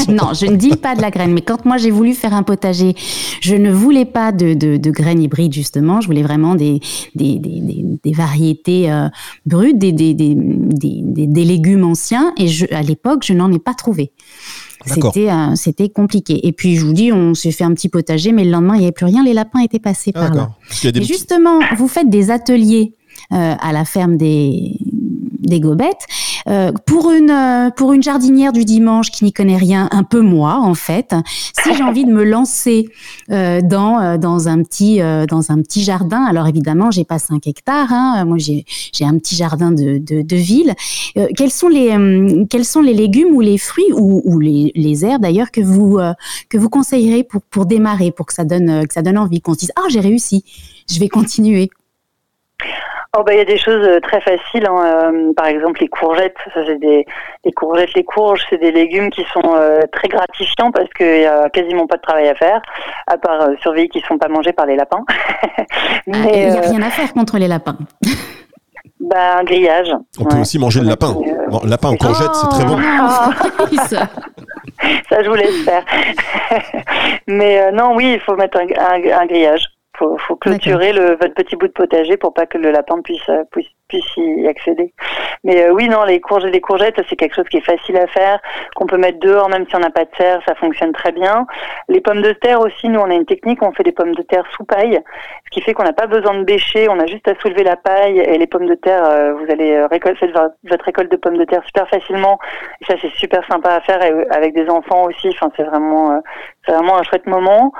non, 0.08 0.32
je 0.34 0.46
ne 0.46 0.56
dis 0.56 0.76
pas 0.76 0.94
de 0.94 1.02
la 1.02 1.10
graine, 1.10 1.32
mais 1.32 1.40
quand 1.40 1.64
moi 1.64 1.76
j'ai 1.76 1.90
voulu 1.90 2.14
faire 2.14 2.34
un 2.34 2.42
potager, 2.42 2.94
je 3.40 3.54
ne 3.54 3.70
voulais 3.70 4.04
pas 4.04 4.32
de, 4.32 4.54
de, 4.54 4.90
graines 4.90 5.22
hybrides, 5.22 5.52
justement. 5.52 6.00
Je 6.00 6.06
voulais 6.06 6.22
vraiment 6.22 6.54
des, 6.54 6.80
des, 7.14 7.38
des, 7.38 7.84
des 8.02 8.12
variétés 8.12 8.90
euh, 8.90 9.08
brutes, 9.46 9.78
des, 9.78 9.92
des, 9.92 10.14
des, 10.14 11.44
légumes 11.44 11.84
anciens. 11.84 12.32
Et 12.36 12.48
je, 12.48 12.66
à 12.72 12.82
l'époque, 12.82 13.24
je 13.24 13.32
n'en 13.32 13.52
ai 13.52 13.58
pas 13.58 13.74
trouvé. 13.74 14.12
C'était 14.86 15.30
euh, 15.30 15.54
c'était 15.56 15.90
compliqué. 15.90 16.46
Et 16.46 16.52
puis 16.52 16.76
je 16.76 16.86
vous 16.86 16.94
dis, 16.94 17.12
on 17.12 17.34
s'est 17.34 17.52
fait 17.52 17.64
un 17.64 17.74
petit 17.74 17.90
potager, 17.90 18.32
mais 18.32 18.44
le 18.44 18.50
lendemain 18.50 18.74
il 18.76 18.78
n'y 18.78 18.84
avait 18.84 18.92
plus 18.92 19.06
rien. 19.06 19.22
Les 19.22 19.34
lapins 19.34 19.60
étaient 19.60 19.78
passés 19.78 20.12
par 20.12 20.32
là. 20.34 20.50
Et 20.84 21.02
justement, 21.02 21.60
vous 21.76 21.88
faites 21.88 22.08
des 22.08 22.30
ateliers 22.30 22.94
euh, 23.32 23.54
à 23.60 23.72
la 23.72 23.84
ferme 23.84 24.16
des 24.16 24.76
des 25.40 25.60
gobettes. 25.60 26.06
Euh, 26.48 26.72
pour 26.86 27.10
une 27.10 27.30
euh, 27.30 27.70
pour 27.70 27.92
une 27.92 28.02
jardinière 28.02 28.52
du 28.52 28.64
dimanche 28.64 29.10
qui 29.10 29.24
n'y 29.24 29.32
connaît 29.32 29.56
rien, 29.56 29.88
un 29.92 30.02
peu 30.02 30.20
moi 30.20 30.58
en 30.60 30.74
fait, 30.74 31.14
si 31.62 31.74
j'ai 31.74 31.82
envie 31.82 32.04
de 32.04 32.12
me 32.12 32.24
lancer 32.24 32.88
euh, 33.30 33.60
dans 33.62 34.18
dans 34.18 34.48
un 34.48 34.62
petit 34.62 35.00
dans 35.28 35.50
un 35.50 35.60
petit 35.62 35.82
jardin, 35.82 36.24
alors 36.24 36.46
évidemment 36.46 36.90
j'ai 36.90 37.04
pas 37.04 37.18
5 37.18 37.46
hectares, 37.46 37.92
hein, 37.92 38.24
moi 38.24 38.38
j'ai 38.38 38.64
j'ai 38.92 39.04
un 39.04 39.18
petit 39.18 39.36
jardin 39.36 39.70
de 39.70 39.98
de, 39.98 40.36
ville. 40.36 40.74
quels 41.36 41.50
sont 41.50 41.68
les 41.68 42.46
quels 42.48 42.64
sont 42.64 42.80
les 42.80 42.94
légumes 42.94 43.34
ou 43.34 43.40
les 43.40 43.58
fruits 43.58 43.92
ou, 43.92 44.22
ou 44.24 44.38
les, 44.38 44.72
les 44.74 45.04
herbes 45.04 45.22
d'ailleurs 45.22 45.50
que 45.50 45.60
vous 45.60 45.98
que 46.48 46.58
vous 46.58 46.68
conseillerez 46.68 47.24
pour 47.24 47.42
pour 47.42 47.66
démarrer, 47.66 48.10
pour 48.10 48.26
que 48.26 48.32
ça 48.32 48.44
donne 48.44 48.86
que 48.86 48.94
ça 48.94 49.02
donne 49.02 49.18
envie, 49.18 49.40
qu'on 49.40 49.54
se 49.54 49.60
dise 49.60 49.72
ah 49.76 49.88
j'ai 49.90 50.00
réussi, 50.00 50.44
je 50.90 50.98
vais 50.98 51.08
continuer? 51.08 51.70
Oh 53.18 53.24
bah 53.24 53.34
il 53.34 53.38
y 53.38 53.40
a 53.40 53.44
des 53.44 53.58
choses 53.58 53.84
euh, 53.84 53.98
très 53.98 54.20
faciles, 54.20 54.64
hein. 54.68 55.10
Euh, 55.12 55.32
par 55.36 55.46
exemple 55.46 55.80
les 55.80 55.88
courgettes, 55.88 56.36
ça 56.54 56.64
c'est 56.64 56.78
des 56.78 57.04
les 57.44 57.50
courgettes, 57.50 57.92
les 57.94 58.04
courges, 58.04 58.46
c'est 58.48 58.58
des 58.58 58.70
légumes 58.70 59.10
qui 59.10 59.24
sont 59.32 59.56
euh, 59.56 59.80
très 59.90 60.06
gratifiants 60.06 60.70
parce 60.70 60.88
qu'il 60.90 61.22
y 61.22 61.24
a 61.24 61.48
quasiment 61.48 61.88
pas 61.88 61.96
de 61.96 62.02
travail 62.02 62.28
à 62.28 62.36
faire, 62.36 62.62
à 63.08 63.18
part 63.18 63.48
surveiller 63.62 63.88
qu'ils 63.88 64.02
ne 64.02 64.06
sont 64.06 64.18
pas 64.18 64.28
mangés 64.28 64.52
par 64.52 64.66
les 64.66 64.76
lapins. 64.76 65.04
Ah, 66.12 66.18
Mais 66.24 66.46
il 66.46 66.50
n'y 66.50 66.56
a 66.58 66.60
rien 66.60 66.82
à 66.82 66.90
faire 66.90 67.12
contre 67.12 67.38
les 67.38 67.48
lapins. 67.48 67.76
Bah, 68.98 69.38
un 69.38 69.44
grillage. 69.44 69.92
On 70.18 70.24
peut 70.24 70.36
aussi 70.38 70.58
manger 70.58 70.80
le 70.80 70.88
lapin. 70.88 71.14
lapin 71.64 71.88
en 71.88 71.96
courgette, 71.96 72.34
c'est 72.34 72.48
très 72.48 72.64
bon. 72.64 72.76
Oh, 73.60 73.76
ça. 73.88 74.08
ça, 75.08 75.22
je 75.22 75.28
vous 75.28 75.34
laisse 75.34 75.64
faire. 75.64 75.84
Mais 77.26 77.72
non, 77.72 77.94
oui, 77.96 78.14
il 78.14 78.20
faut 78.20 78.36
mettre 78.36 78.58
un 78.58 79.26
grillage 79.26 79.66
faut, 80.00 80.16
faut 80.18 80.36
clôturer 80.36 80.92
le, 80.92 81.16
votre 81.20 81.34
petit 81.34 81.56
bout 81.56 81.68
de 81.68 81.72
potager 81.72 82.16
pour 82.16 82.32
pas 82.32 82.46
que 82.46 82.56
le 82.56 82.70
lapin 82.70 83.00
puisse, 83.02 83.28
euh, 83.28 83.44
puisse, 83.52 83.68
puisse 83.88 84.16
y 84.16 84.48
accéder. 84.48 84.92
Mais 85.44 85.64
euh, 85.64 85.72
oui, 85.72 85.88
non, 85.88 86.04
les 86.04 86.20
courges 86.20 86.44
et 86.44 86.50
les 86.50 86.60
courgettes, 86.60 87.00
c'est 87.08 87.16
quelque 87.16 87.34
chose 87.34 87.48
qui 87.50 87.58
est 87.58 87.64
facile 87.64 87.96
à 87.98 88.06
faire, 88.06 88.40
qu'on 88.74 88.86
peut 88.86 88.96
mettre 88.96 89.20
dehors 89.20 89.48
même 89.48 89.66
si 89.68 89.76
on 89.76 89.80
n'a 89.80 89.90
pas 89.90 90.04
de 90.04 90.10
serre, 90.16 90.40
ça 90.46 90.54
fonctionne 90.54 90.92
très 90.92 91.12
bien. 91.12 91.46
Les 91.88 92.00
pommes 92.00 92.22
de 92.22 92.32
terre 92.32 92.60
aussi, 92.60 92.88
nous 92.88 93.00
on 93.00 93.10
a 93.10 93.14
une 93.14 93.26
technique, 93.26 93.62
on 93.62 93.72
fait 93.72 93.82
des 93.82 93.92
pommes 93.92 94.14
de 94.14 94.22
terre 94.22 94.44
sous 94.56 94.64
paille, 94.64 95.00
ce 95.44 95.50
qui 95.50 95.60
fait 95.60 95.74
qu'on 95.74 95.84
n'a 95.84 95.92
pas 95.92 96.06
besoin 96.06 96.34
de 96.34 96.44
bêcher, 96.44 96.88
on 96.88 96.98
a 96.98 97.06
juste 97.06 97.28
à 97.28 97.34
soulever 97.40 97.64
la 97.64 97.76
paille 97.76 98.18
et 98.18 98.38
les 98.38 98.46
pommes 98.46 98.66
de 98.66 98.74
terre, 98.74 99.04
euh, 99.04 99.34
vous 99.34 99.50
allez 99.50 99.84
récolter 99.86 100.32
votre 100.64 100.84
récolte 100.84 101.10
de 101.10 101.16
pommes 101.16 101.36
de 101.36 101.44
terre 101.44 101.62
super 101.66 101.88
facilement. 101.88 102.38
Et 102.80 102.84
ça 102.86 102.94
c'est 103.00 103.12
super 103.14 103.46
sympa 103.46 103.74
à 103.74 103.80
faire 103.80 104.00
avec 104.30 104.54
des 104.54 104.68
enfants 104.70 105.04
aussi. 105.04 105.28
Enfin 105.28 105.50
c'est 105.56 105.64
vraiment 105.64 106.22
c'est 106.64 106.72
vraiment 106.72 106.98
un 106.98 107.02
chouette 107.02 107.26
moment. 107.26 107.72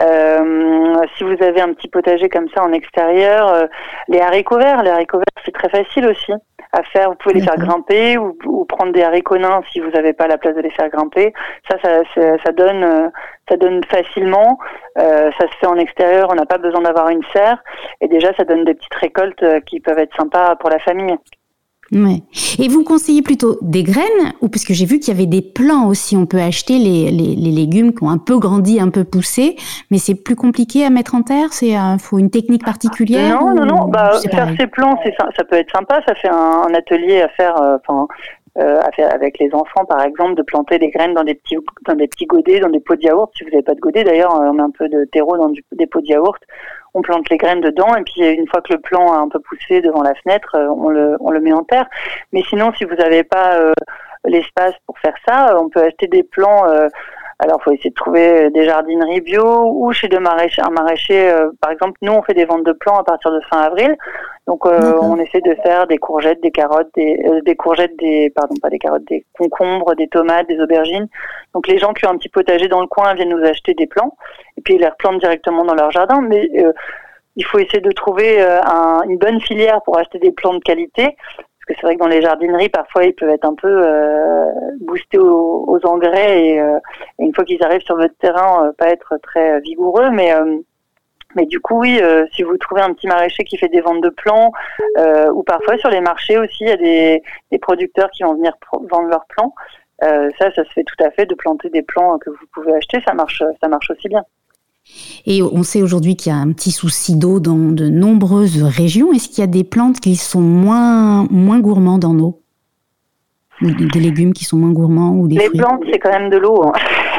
Euh, 0.00 0.94
si 1.16 1.24
vous 1.24 1.42
avez 1.42 1.60
un 1.60 1.72
petit 1.72 1.88
potager 1.88 2.28
comme 2.28 2.48
ça 2.54 2.62
en 2.62 2.72
extérieur, 2.72 3.48
euh, 3.48 3.66
les 4.08 4.20
haricots 4.20 4.58
verts, 4.58 4.82
les 4.82 4.90
haricots 4.90 5.18
verts 5.18 5.44
c'est 5.44 5.52
très 5.52 5.68
facile 5.68 6.06
aussi 6.06 6.32
à 6.72 6.82
faire. 6.82 7.10
Vous 7.10 7.16
pouvez 7.16 7.36
les 7.36 7.42
faire 7.42 7.56
grimper 7.56 8.18
ou, 8.18 8.36
ou 8.44 8.64
prendre 8.64 8.92
des 8.92 9.02
haricots 9.02 9.38
nains 9.38 9.62
si 9.72 9.80
vous 9.80 9.90
n'avez 9.90 10.12
pas 10.12 10.26
la 10.26 10.38
place 10.38 10.54
de 10.54 10.60
les 10.60 10.70
faire 10.70 10.88
grimper. 10.88 11.32
Ça, 11.70 11.78
ça, 11.82 12.02
ça, 12.44 12.52
donne, 12.52 12.84
euh, 12.84 13.08
ça 13.48 13.56
donne 13.56 13.82
facilement. 13.84 14.58
Euh, 14.98 15.30
ça 15.38 15.46
se 15.46 15.56
fait 15.58 15.66
en 15.66 15.76
extérieur. 15.76 16.28
On 16.30 16.34
n'a 16.34 16.46
pas 16.46 16.58
besoin 16.58 16.82
d'avoir 16.82 17.08
une 17.08 17.22
serre 17.32 17.62
et 18.00 18.08
déjà 18.08 18.34
ça 18.34 18.44
donne 18.44 18.64
des 18.64 18.74
petites 18.74 18.94
récoltes 18.94 19.42
euh, 19.42 19.60
qui 19.60 19.80
peuvent 19.80 19.98
être 19.98 20.14
sympas 20.16 20.56
pour 20.56 20.70
la 20.70 20.78
famille. 20.78 21.16
Ouais. 21.90 22.22
Et 22.58 22.68
vous 22.68 22.84
conseillez 22.84 23.22
plutôt 23.22 23.58
des 23.62 23.82
graines 23.82 24.04
ou 24.42 24.48
parce 24.48 24.64
que 24.64 24.74
j'ai 24.74 24.84
vu 24.84 24.98
qu'il 24.98 25.14
y 25.14 25.16
avait 25.16 25.26
des 25.26 25.40
plants 25.40 25.86
aussi, 25.86 26.16
on 26.16 26.26
peut 26.26 26.40
acheter 26.40 26.78
les, 26.78 27.10
les, 27.10 27.34
les, 27.34 27.50
légumes 27.50 27.94
qui 27.94 28.04
ont 28.04 28.10
un 28.10 28.18
peu 28.18 28.38
grandi, 28.38 28.78
un 28.78 28.90
peu 28.90 29.04
poussé, 29.04 29.56
mais 29.90 29.96
c'est 29.96 30.14
plus 30.14 30.36
compliqué 30.36 30.84
à 30.84 30.90
mettre 30.90 31.14
en 31.14 31.22
terre. 31.22 31.52
C'est 31.52 31.78
euh, 31.78 31.96
faut 31.98 32.18
une 32.18 32.30
technique 32.30 32.64
particulière. 32.64 33.40
Non, 33.40 33.54
non, 33.54 33.64
non. 33.64 33.88
Bah, 33.88 34.12
faire 34.30 34.52
ces 34.58 34.66
plants, 34.66 34.98
c'est 35.02 35.14
ça, 35.18 35.28
ça 35.34 35.44
peut 35.44 35.56
être 35.56 35.74
sympa. 35.74 36.00
Ça 36.06 36.14
fait 36.14 36.28
un, 36.28 36.64
un 36.68 36.74
atelier 36.74 37.22
à 37.22 37.28
faire. 37.28 37.60
Euh, 37.62 37.78
euh, 38.56 38.80
avec 38.98 39.38
les 39.38 39.54
enfants, 39.54 39.84
par 39.84 40.02
exemple, 40.02 40.34
de 40.34 40.42
planter 40.42 40.78
des 40.78 40.90
graines 40.90 41.14
dans 41.14 41.24
des 41.24 41.34
petits 41.34 41.56
dans 41.86 41.94
des 41.94 42.08
petits 42.08 42.26
godets, 42.26 42.60
dans 42.60 42.70
des 42.70 42.80
pots 42.80 42.96
de 42.96 43.02
yaourt. 43.02 43.30
Si 43.36 43.44
vous 43.44 43.50
n'avez 43.50 43.62
pas 43.62 43.74
de 43.74 43.80
godet, 43.80 44.04
d'ailleurs, 44.04 44.34
on 44.34 44.52
met 44.52 44.62
un 44.62 44.70
peu 44.70 44.88
de 44.88 45.04
terreau 45.04 45.36
dans 45.36 45.50
des 45.72 45.86
pots 45.86 46.00
de 46.00 46.06
yaourt. 46.06 46.42
On 46.94 47.02
plante 47.02 47.28
les 47.30 47.36
graines 47.36 47.60
dedans 47.60 47.94
et 47.94 48.02
puis 48.02 48.26
une 48.26 48.48
fois 48.48 48.62
que 48.62 48.72
le 48.72 48.80
plant 48.80 49.12
a 49.12 49.18
un 49.18 49.28
peu 49.28 49.38
poussé 49.40 49.80
devant 49.80 50.02
la 50.02 50.14
fenêtre, 50.14 50.54
euh, 50.54 50.68
on 50.68 50.88
le, 50.88 51.16
on 51.20 51.30
le 51.30 51.40
met 51.40 51.52
en 51.52 51.62
terre. 51.62 51.86
Mais 52.32 52.42
sinon, 52.48 52.72
si 52.72 52.84
vous 52.84 52.94
n'avez 52.94 53.22
pas 53.22 53.58
euh, 53.58 53.72
l'espace 54.24 54.74
pour 54.86 54.98
faire 54.98 55.14
ça. 55.26 55.56
On 55.60 55.68
peut 55.68 55.82
acheter 55.82 56.06
des 56.06 56.22
plants. 56.22 56.66
Alors, 57.40 57.62
faut 57.62 57.70
essayer 57.70 57.90
de 57.90 57.94
trouver 57.94 58.50
des 58.50 58.64
jardineries 58.64 59.20
bio 59.20 59.70
ou 59.72 59.92
chez 59.92 60.08
de 60.08 60.18
maraîchers. 60.18 60.62
Un 60.62 60.70
maraîcher, 60.70 61.32
par 61.60 61.70
exemple, 61.70 61.96
nous, 62.02 62.12
on 62.12 62.22
fait 62.22 62.34
des 62.34 62.44
ventes 62.44 62.64
de 62.64 62.72
plants 62.72 62.98
à 62.98 63.04
partir 63.04 63.30
de 63.30 63.40
fin 63.48 63.58
avril. 63.58 63.96
Donc, 64.48 64.66
on 64.66 65.16
essaie 65.18 65.40
de 65.40 65.54
faire 65.62 65.86
des 65.86 65.98
courgettes, 65.98 66.42
des 66.42 66.50
carottes, 66.50 66.90
des, 66.96 67.16
des 67.44 67.54
courgettes, 67.54 67.96
des 67.98 68.32
pardon, 68.34 68.56
pas 68.60 68.70
des 68.70 68.78
carottes, 68.78 69.04
des 69.08 69.24
concombres, 69.38 69.94
des 69.94 70.08
tomates, 70.08 70.48
des 70.48 70.60
aubergines. 70.60 71.06
Donc, 71.54 71.68
les 71.68 71.78
gens 71.78 71.92
qui 71.92 72.06
ont 72.06 72.10
un 72.10 72.16
petit 72.16 72.28
potager 72.28 72.66
dans 72.66 72.80
le 72.80 72.88
coin 72.88 73.14
viennent 73.14 73.28
nous 73.28 73.44
acheter 73.44 73.74
des 73.74 73.86
plants 73.86 74.16
et 74.56 74.60
puis 74.60 74.74
ils 74.74 74.80
les 74.80 74.88
replantent 74.88 75.20
directement 75.20 75.64
dans 75.64 75.74
leur 75.74 75.92
jardin. 75.92 76.20
Mais 76.20 76.50
il 77.38 77.44
faut 77.44 77.60
essayer 77.60 77.80
de 77.80 77.92
trouver 77.92 78.42
euh, 78.42 78.60
une 79.08 79.16
bonne 79.16 79.40
filière 79.40 79.80
pour 79.82 79.96
acheter 79.96 80.18
des 80.18 80.32
plants 80.32 80.54
de 80.54 80.58
qualité. 80.58 81.16
Que 81.68 81.74
c'est 81.74 81.82
vrai 81.82 81.96
que 81.96 82.00
dans 82.00 82.08
les 82.08 82.22
jardineries, 82.22 82.70
parfois, 82.70 83.04
ils 83.04 83.14
peuvent 83.14 83.28
être 83.28 83.44
un 83.44 83.54
peu 83.54 83.68
euh, 83.68 84.46
boostés 84.80 85.18
aux, 85.18 85.78
engrais 85.84 86.58
euh, 86.58 86.78
et, 87.18 87.24
une 87.24 87.34
fois 87.34 87.44
qu'ils 87.44 87.62
arrivent 87.62 87.82
sur 87.82 87.96
votre 87.96 88.16
terrain, 88.16 88.72
pas 88.78 88.88
être 88.88 89.18
très 89.22 89.60
vigoureux. 89.60 90.10
Mais 90.10 90.32
mais 91.36 91.44
du 91.44 91.60
coup, 91.60 91.80
oui, 91.80 92.00
si 92.32 92.42
vous 92.42 92.56
trouvez 92.56 92.80
un 92.80 92.94
petit 92.94 93.06
maraîcher 93.06 93.44
qui 93.44 93.58
fait 93.58 93.68
des 93.68 93.82
ventes 93.82 94.02
de 94.02 94.08
plants, 94.08 94.50
ou 95.34 95.42
parfois 95.42 95.76
sur 95.76 95.90
les 95.90 96.00
marchés 96.00 96.38
aussi, 96.38 96.64
il 96.64 96.68
y 96.68 96.72
a 96.72 96.76
des, 96.76 97.22
des 97.52 97.58
producteurs 97.58 98.10
qui 98.12 98.22
vont 98.22 98.34
venir 98.34 98.54
vendre 98.90 99.08
leurs 99.08 99.26
plants. 99.26 99.54
ça, 100.00 100.50
ça 100.54 100.64
se 100.64 100.72
fait 100.72 100.84
tout 100.84 101.04
à 101.04 101.10
fait 101.10 101.26
de 101.26 101.34
planter 101.34 101.68
des 101.68 101.82
plants 101.82 102.18
que 102.18 102.30
vous 102.30 102.46
pouvez 102.54 102.74
acheter. 102.74 103.02
Ça 103.06 103.12
marche, 103.12 103.42
ça 103.60 103.68
marche 103.68 103.90
aussi 103.90 104.08
bien. 104.08 104.24
Et 105.26 105.42
on 105.42 105.62
sait 105.62 105.82
aujourd'hui 105.82 106.16
qu'il 106.16 106.32
y 106.32 106.34
a 106.34 106.38
un 106.38 106.52
petit 106.52 106.70
souci 106.70 107.16
d'eau 107.16 107.40
dans 107.40 107.56
de 107.72 107.88
nombreuses 107.88 108.62
régions. 108.62 109.12
Est-ce 109.12 109.28
qu'il 109.28 109.40
y 109.40 109.42
a 109.42 109.46
des 109.46 109.64
plantes 109.64 110.00
qui 110.00 110.16
sont 110.16 110.40
moins, 110.40 111.26
moins 111.30 111.60
gourmandes 111.60 112.04
en 112.04 112.18
eau? 112.18 112.40
Ou 113.60 113.70
des 113.70 114.00
légumes 114.00 114.32
qui 114.32 114.44
sont 114.44 114.56
moins 114.56 114.70
gourmands 114.70 115.12
ou 115.16 115.26
des 115.26 115.36
Les 115.36 115.50
plantes, 115.50 115.82
c'est 115.90 115.98
quand 115.98 116.10
même 116.10 116.30
de 116.30 116.36
l'eau. 116.36 116.62
Hein. 116.64 116.72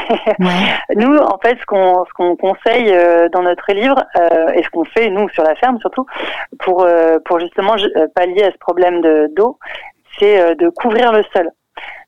Nous, 0.96 1.18
en 1.18 1.38
fait, 1.38 1.58
ce 1.60 1.66
qu'on 1.66 2.06
ce 2.06 2.14
qu'on 2.14 2.36
conseille 2.36 2.92
euh, 2.92 3.30
dans 3.30 3.44
notre 3.44 3.72
livre 3.74 4.04
euh, 4.18 4.54
et 4.54 4.64
ce 4.64 4.70
qu'on 4.70 4.86
fait 4.86 5.10
nous 5.10 5.30
sur 5.30 5.44
la 5.44 5.56
ferme 5.56 5.80
surtout 5.80 6.06
pour 6.60 6.84
euh, 6.84 7.18
pour 7.26 7.40
justement 7.40 7.76
pallier 8.16 8.44
à 8.44 8.52
ce 8.52 8.58
problème 8.58 9.02
de 9.02 9.30
d'eau, 9.36 9.60
c'est 10.18 10.56
de 10.56 10.70
couvrir 10.70 11.12
le 11.12 11.24
sol. 11.34 11.52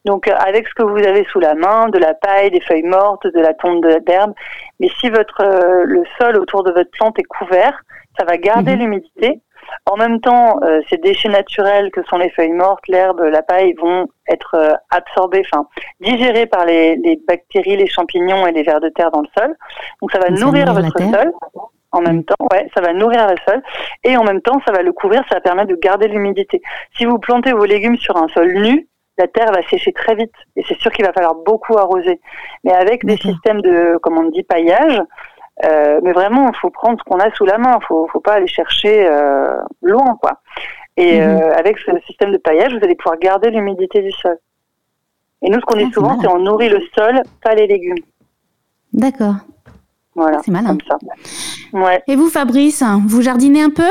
Donc 0.05 0.27
euh, 0.27 0.33
avec 0.35 0.67
ce 0.67 0.73
que 0.73 0.83
vous 0.83 0.97
avez 0.97 1.25
sous 1.25 1.39
la 1.39 1.53
main, 1.53 1.89
de 1.89 1.99
la 1.99 2.13
paille, 2.13 2.51
des 2.51 2.61
feuilles 2.61 2.83
mortes, 2.83 3.27
de 3.27 3.39
la 3.39 3.53
tonte 3.53 3.85
d'herbe, 4.05 4.33
mais 4.79 4.89
si 4.99 5.09
votre 5.09 5.41
euh, 5.41 5.83
le 5.85 6.03
sol 6.19 6.37
autour 6.37 6.63
de 6.63 6.71
votre 6.71 6.89
plante 6.91 7.19
est 7.19 7.23
couvert, 7.23 7.81
ça 8.17 8.25
va 8.25 8.37
garder 8.37 8.75
mhm. 8.75 8.79
l'humidité. 8.79 9.41
En 9.85 9.95
même 9.95 10.19
temps, 10.19 10.59
euh, 10.63 10.81
ces 10.89 10.97
déchets 10.97 11.29
naturels 11.29 11.91
que 11.91 12.03
sont 12.03 12.17
les 12.17 12.29
feuilles 12.31 12.51
mortes, 12.51 12.87
l'herbe, 12.87 13.21
la 13.21 13.43
paille 13.43 13.73
vont 13.73 14.07
être 14.27 14.79
absorbés, 14.89 15.43
enfin 15.45 15.67
digérés 15.99 16.45
par 16.45 16.65
les, 16.65 16.95
les, 16.97 17.19
bactéries, 17.27 17.77
les 17.77 17.87
champignons 17.87 18.47
et 18.47 18.51
les 18.51 18.63
vers 18.63 18.81
de 18.81 18.89
terre 18.89 19.11
dans 19.11 19.21
le 19.21 19.27
sol. 19.37 19.55
Donc 20.01 20.11
ça 20.11 20.19
va 20.19 20.29
nourrir 20.29 20.73
votre 20.73 20.97
sol 20.97 21.31
en 21.91 22.01
même 22.01 22.23
temps, 22.23 22.47
ouais, 22.51 22.69
ça 22.73 22.81
va 22.81 22.93
nourrir 22.93 23.27
le 23.27 23.35
sol 23.47 23.61
et 24.03 24.15
en 24.17 24.23
même 24.23 24.41
temps, 24.41 24.59
ça 24.65 24.71
va 24.71 24.81
le 24.81 24.93
couvrir, 24.93 25.23
ça 25.29 25.35
va 25.35 25.41
permettre 25.41 25.69
de 25.69 25.75
garder 25.75 26.07
l'humidité. 26.07 26.61
Si 26.97 27.05
vous 27.05 27.19
plantez 27.19 27.51
vos 27.51 27.65
légumes 27.65 27.97
sur 27.97 28.17
un 28.17 28.27
sol 28.29 28.53
nu, 28.53 28.87
la 29.17 29.27
terre 29.27 29.51
va 29.51 29.61
sécher 29.69 29.91
très 29.93 30.15
vite 30.15 30.33
et 30.55 30.63
c'est 30.67 30.77
sûr 30.79 30.91
qu'il 30.91 31.05
va 31.05 31.13
falloir 31.13 31.35
beaucoup 31.35 31.77
arroser. 31.77 32.19
Mais 32.63 32.73
avec 32.73 33.05
des 33.05 33.17
systèmes 33.17 33.61
de, 33.61 33.97
comme 34.01 34.17
on 34.17 34.29
dit, 34.29 34.43
paillage, 34.43 35.01
euh, 35.65 35.99
mais 36.03 36.11
vraiment, 36.11 36.49
il 36.49 36.57
faut 36.57 36.69
prendre 36.69 36.97
ce 36.97 37.03
qu'on 37.03 37.19
a 37.19 37.31
sous 37.31 37.45
la 37.45 37.57
main. 37.57 37.77
Il 37.81 37.85
faut, 37.85 38.07
faut 38.11 38.19
pas 38.19 38.33
aller 38.33 38.47
chercher 38.47 39.05
euh, 39.07 39.61
loin, 39.81 40.17
quoi. 40.21 40.39
Et 40.97 41.19
mhm. 41.19 41.27
euh, 41.27 41.55
avec 41.55 41.77
ce 41.79 41.91
système 42.07 42.31
de 42.31 42.37
paillage, 42.37 42.73
vous 42.73 42.83
allez 42.83 42.95
pouvoir 42.95 43.19
garder 43.19 43.49
l'humidité 43.49 44.01
du 44.01 44.11
sol. 44.11 44.37
Et 45.41 45.49
nous, 45.49 45.59
ce 45.59 45.65
qu'on 45.65 45.77
dit 45.77 45.87
ah, 45.87 45.93
souvent, 45.93 46.19
c'est 46.19 46.27
on 46.27 46.39
nourrit 46.39 46.69
le 46.69 46.81
sol, 46.95 47.21
pas 47.43 47.55
les 47.55 47.67
légumes. 47.67 48.03
D'accord. 48.93 49.35
Voilà. 50.15 50.39
C'est 50.43 50.51
malin. 50.51 50.69
Comme 50.69 50.81
ça. 50.87 50.97
Ouais. 51.73 52.01
Et 52.07 52.15
vous, 52.15 52.29
Fabrice, 52.29 52.83
vous 53.07 53.21
jardinez 53.21 53.61
un 53.61 53.69
peu? 53.69 53.89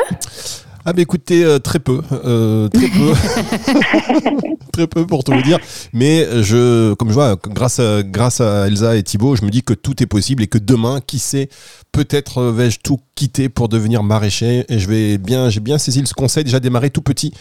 Ah 0.90 0.92
bah 0.92 1.02
écoutez, 1.02 1.44
euh, 1.44 1.60
très 1.60 1.78
peu, 1.78 2.02
euh, 2.10 2.68
très 2.68 2.88
peu, 2.88 3.12
très 4.72 4.88
peu 4.88 5.06
pour 5.06 5.22
tout 5.22 5.30
vous 5.30 5.42
dire. 5.42 5.60
Mais 5.92 6.26
je, 6.42 6.94
comme 6.94 7.10
je 7.10 7.14
vois, 7.14 7.36
grâce 7.46 7.78
à, 7.78 8.02
grâce 8.02 8.40
à 8.40 8.66
Elsa 8.66 8.96
et 8.96 9.04
Thibaut, 9.04 9.36
je 9.36 9.44
me 9.44 9.50
dis 9.50 9.62
que 9.62 9.72
tout 9.72 10.02
est 10.02 10.06
possible 10.06 10.42
et 10.42 10.48
que 10.48 10.58
demain, 10.58 11.00
qui 11.00 11.20
sait, 11.20 11.48
peut-être 11.92 12.42
vais-je 12.42 12.80
tout 12.80 12.98
quitter 13.14 13.48
pour 13.48 13.68
devenir 13.68 14.02
maraîcher. 14.02 14.64
Et 14.68 14.80
je 14.80 14.88
vais 14.88 15.16
bien, 15.18 15.48
j'ai 15.48 15.60
bien 15.60 15.78
saisi 15.78 16.00
le 16.00 16.08
conseil, 16.12 16.42
déjà 16.42 16.58
démarrer 16.58 16.90
tout 16.90 17.02
petit 17.02 17.32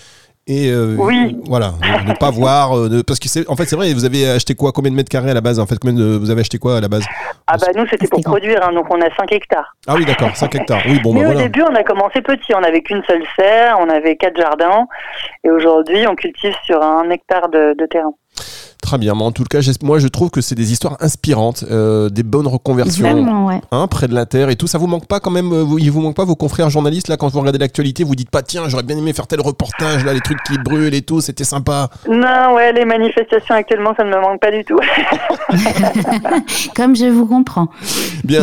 et 0.49 0.71
euh, 0.71 0.97
voilà 1.45 1.73
ne, 2.07 2.13
pas 2.15 2.31
voir 2.31 2.75
euh, 2.75 3.03
parce 3.05 3.19
que 3.19 3.29
c'est 3.29 3.47
en 3.47 3.55
fait 3.55 3.65
c'est 3.65 3.75
vrai 3.75 3.93
vous 3.93 4.03
avez 4.03 4.27
acheté 4.27 4.55
quoi 4.55 4.71
combien 4.71 4.89
de 4.89 4.95
mètres 4.95 5.09
carrés 5.09 5.29
à 5.29 5.35
la 5.35 5.41
base 5.41 5.59
en 5.59 5.67
fait 5.67 5.77
combien 5.77 5.95
de, 5.95 6.17
vous 6.17 6.31
avez 6.31 6.41
acheté 6.41 6.57
quoi 6.57 6.77
à 6.77 6.81
la 6.81 6.87
base 6.87 7.05
ah 7.45 7.55
bah 7.57 7.67
nous 7.75 7.85
c'était 7.87 8.07
pour 8.07 8.21
produire 8.21 8.67
hein, 8.67 8.73
donc 8.73 8.85
on 8.89 8.99
a 8.99 9.09
5 9.15 9.31
hectares. 9.31 9.75
Ah 9.87 9.95
oui 9.95 10.05
d'accord 10.05 10.35
5 10.35 10.53
hectares. 10.55 10.81
Oui 10.87 10.99
bon 11.01 11.13
bah, 11.13 11.21
Mais 11.21 11.35
au 11.35 11.37
début 11.37 11.61
on 11.61 11.75
a 11.75 11.83
commencé 11.83 12.21
petit 12.21 12.53
on 12.55 12.61
n'avait 12.61 12.81
qu'une 12.81 13.03
seule 13.07 13.23
serre 13.37 13.77
on 13.79 13.89
avait 13.89 14.15
quatre 14.15 14.37
jardins 14.39 14.87
et 15.43 15.51
aujourd'hui 15.51 16.07
on 16.07 16.15
cultive 16.15 16.53
sur 16.63 16.81
un 16.81 17.09
hectare 17.11 17.49
de, 17.49 17.75
de 17.77 17.85
terrain 17.85 18.13
Très 18.89 18.97
bien, 18.97 19.13
mais 19.13 19.21
en 19.21 19.31
tout 19.31 19.43
cas, 19.43 19.59
moi 19.83 19.99
je 19.99 20.07
trouve 20.07 20.31
que 20.31 20.41
c'est 20.41 20.55
des 20.55 20.71
histoires 20.71 20.97
inspirantes, 20.99 21.63
euh, 21.69 22.09
des 22.09 22.23
bonnes 22.23 22.47
reconversions 22.47 23.45
ouais. 23.45 23.61
hein, 23.71 23.85
près 23.85 24.07
de 24.07 24.15
la 24.15 24.25
terre 24.25 24.49
et 24.49 24.55
tout. 24.55 24.65
Ça 24.65 24.79
vous 24.79 24.87
manque 24.87 25.05
pas 25.05 25.19
quand 25.19 25.29
même 25.29 25.53
euh, 25.53 25.61
vous, 25.61 25.77
Il 25.77 25.91
vous 25.91 26.01
manque 26.01 26.15
pas 26.15 26.25
vos 26.25 26.35
confrères 26.35 26.71
journalistes 26.71 27.07
là 27.07 27.15
quand 27.15 27.27
vous 27.27 27.39
regardez 27.39 27.59
l'actualité 27.59 28.03
Vous 28.03 28.15
dites 28.15 28.31
pas 28.31 28.41
tiens, 28.41 28.63
j'aurais 28.67 28.81
bien 28.81 28.97
aimé 28.97 29.13
faire 29.13 29.27
tel 29.27 29.41
reportage 29.41 30.03
là, 30.03 30.11
les 30.11 30.21
trucs 30.21 30.41
qui 30.41 30.57
brûlent 30.57 30.95
et 30.95 31.03
tout, 31.03 31.21
c'était 31.21 31.43
sympa. 31.43 31.91
Non, 32.09 32.55
ouais, 32.55 32.73
les 32.73 32.83
manifestations 32.83 33.53
actuellement, 33.53 33.93
ça 33.95 34.03
ne 34.03 34.09
me 34.09 34.19
manque 34.19 34.39
pas 34.39 34.49
du 34.49 34.65
tout. 34.65 34.79
comme 36.75 36.95
je 36.95 37.05
vous 37.05 37.27
comprends. 37.27 37.67
Bien, 38.23 38.41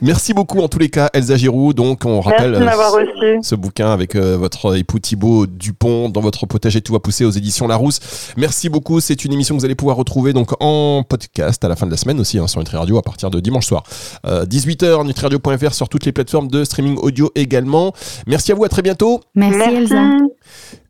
merci 0.00 0.32
beaucoup 0.32 0.60
en 0.60 0.68
tous 0.68 0.78
les 0.78 0.90
cas, 0.90 1.10
Elsa 1.12 1.34
Giroud. 1.34 1.74
Donc 1.74 2.04
on 2.04 2.20
rappelle 2.20 2.54
euh, 2.54 3.42
ce 3.42 3.56
bouquin 3.56 3.90
avec 3.90 4.14
votre 4.14 4.76
époux 4.76 5.00
Thibaut 5.00 5.48
Dupont 5.48 6.08
dans 6.08 6.20
votre 6.20 6.46
potager 6.46 6.82
tout 6.82 6.92
va 6.92 7.00
pousser 7.00 7.24
aux 7.24 7.32
éditions 7.32 7.66
Larousse. 7.66 7.98
Merci 8.36 8.68
beaucoup. 8.68 9.00
C'est 9.00 9.24
une 9.24 9.32
émission 9.32 9.56
que 9.56 9.60
vous 9.60 9.64
allez 9.64 9.74
pouvoir 9.74 9.87
retrouver 9.94 10.32
donc 10.32 10.52
en 10.60 11.02
podcast 11.08 11.64
à 11.64 11.68
la 11.68 11.76
fin 11.76 11.86
de 11.86 11.90
la 11.90 11.96
semaine 11.96 12.20
aussi 12.20 12.38
hein, 12.38 12.46
sur 12.46 12.60
Nutri 12.60 12.76
Radio 12.76 12.98
à 12.98 13.02
partir 13.02 13.30
de 13.30 13.40
dimanche 13.40 13.66
soir. 13.66 13.84
18h, 14.24 14.84
euh, 14.84 15.04
nutriradio.fr 15.04 15.74
sur 15.74 15.88
toutes 15.88 16.04
les 16.04 16.12
plateformes 16.12 16.48
de 16.48 16.64
streaming 16.64 16.96
audio 16.98 17.30
également. 17.34 17.92
Merci 18.26 18.52
à 18.52 18.54
vous, 18.54 18.64
à 18.64 18.68
très 18.68 18.82
bientôt. 18.82 19.20
Merci, 19.34 19.74
Elsa. 19.74 20.16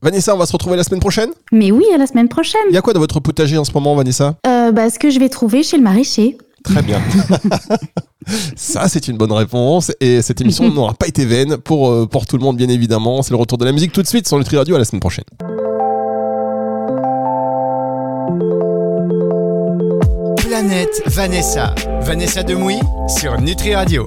Vanessa, 0.03 0.35
on 0.35 0.39
va 0.39 0.47
se 0.47 0.53
retrouver 0.53 0.77
la 0.77 0.85
semaine 0.85 1.01
prochaine? 1.01 1.31
Mais 1.53 1.71
oui, 1.71 1.85
à 1.95 1.99
la 1.99 2.07
semaine 2.07 2.29
prochaine. 2.29 2.61
Il 2.71 2.75
y 2.75 2.79
a 2.79 2.83
quoi 2.83 2.93
dans 2.93 3.01
votre 3.01 3.21
potager 3.21 3.59
en 3.59 3.65
ce 3.65 3.73
moment, 3.73 3.95
Vanessa? 3.95 4.37
Euh, 4.47 4.73
bah, 4.73 4.91
Ce 4.91 4.99
que 4.99 5.11
je 5.11 5.19
vais 5.19 5.29
trouver 5.29 5.63
chez 5.63 5.77
le 5.77 5.83
maraîcher. 5.83 6.39
Très 6.65 6.83
bien. 6.83 7.01
Ça, 8.57 8.89
c'est 8.89 9.09
une 9.09 9.17
bonne 9.17 9.33
réponse. 9.33 9.93
Et 10.01 10.23
cette 10.23 10.41
émission 10.41 10.69
n'aura 10.73 10.95
pas 10.95 11.07
été 11.07 11.25
vaine 11.25 11.57
pour, 11.57 11.91
euh, 11.91 12.07
pour 12.07 12.27
tout 12.27 12.37
le 12.37 12.43
monde, 12.43 12.57
bien 12.57 12.69
évidemment. 12.69 13.23
C'est 13.23 13.31
le 13.31 13.37
retour 13.37 13.59
de 13.59 13.65
la 13.65 13.73
musique 13.73 13.93
tout 13.93 14.03
de 14.03 14.09
suite 14.09 14.29
sur 14.29 14.39
Nutri 14.39 14.57
Radio 14.57 14.75
à 14.77 14.79
la 14.79 14.85
semaine 14.85 15.01
prochaine. 15.01 15.25
Planète 20.59 21.03
Vanessa. 21.07 21.73
Vanessa 22.01 22.43
Demouy 22.43 22.81
sur 23.07 23.41
Nutri 23.41 23.77
Radio. 23.77 23.97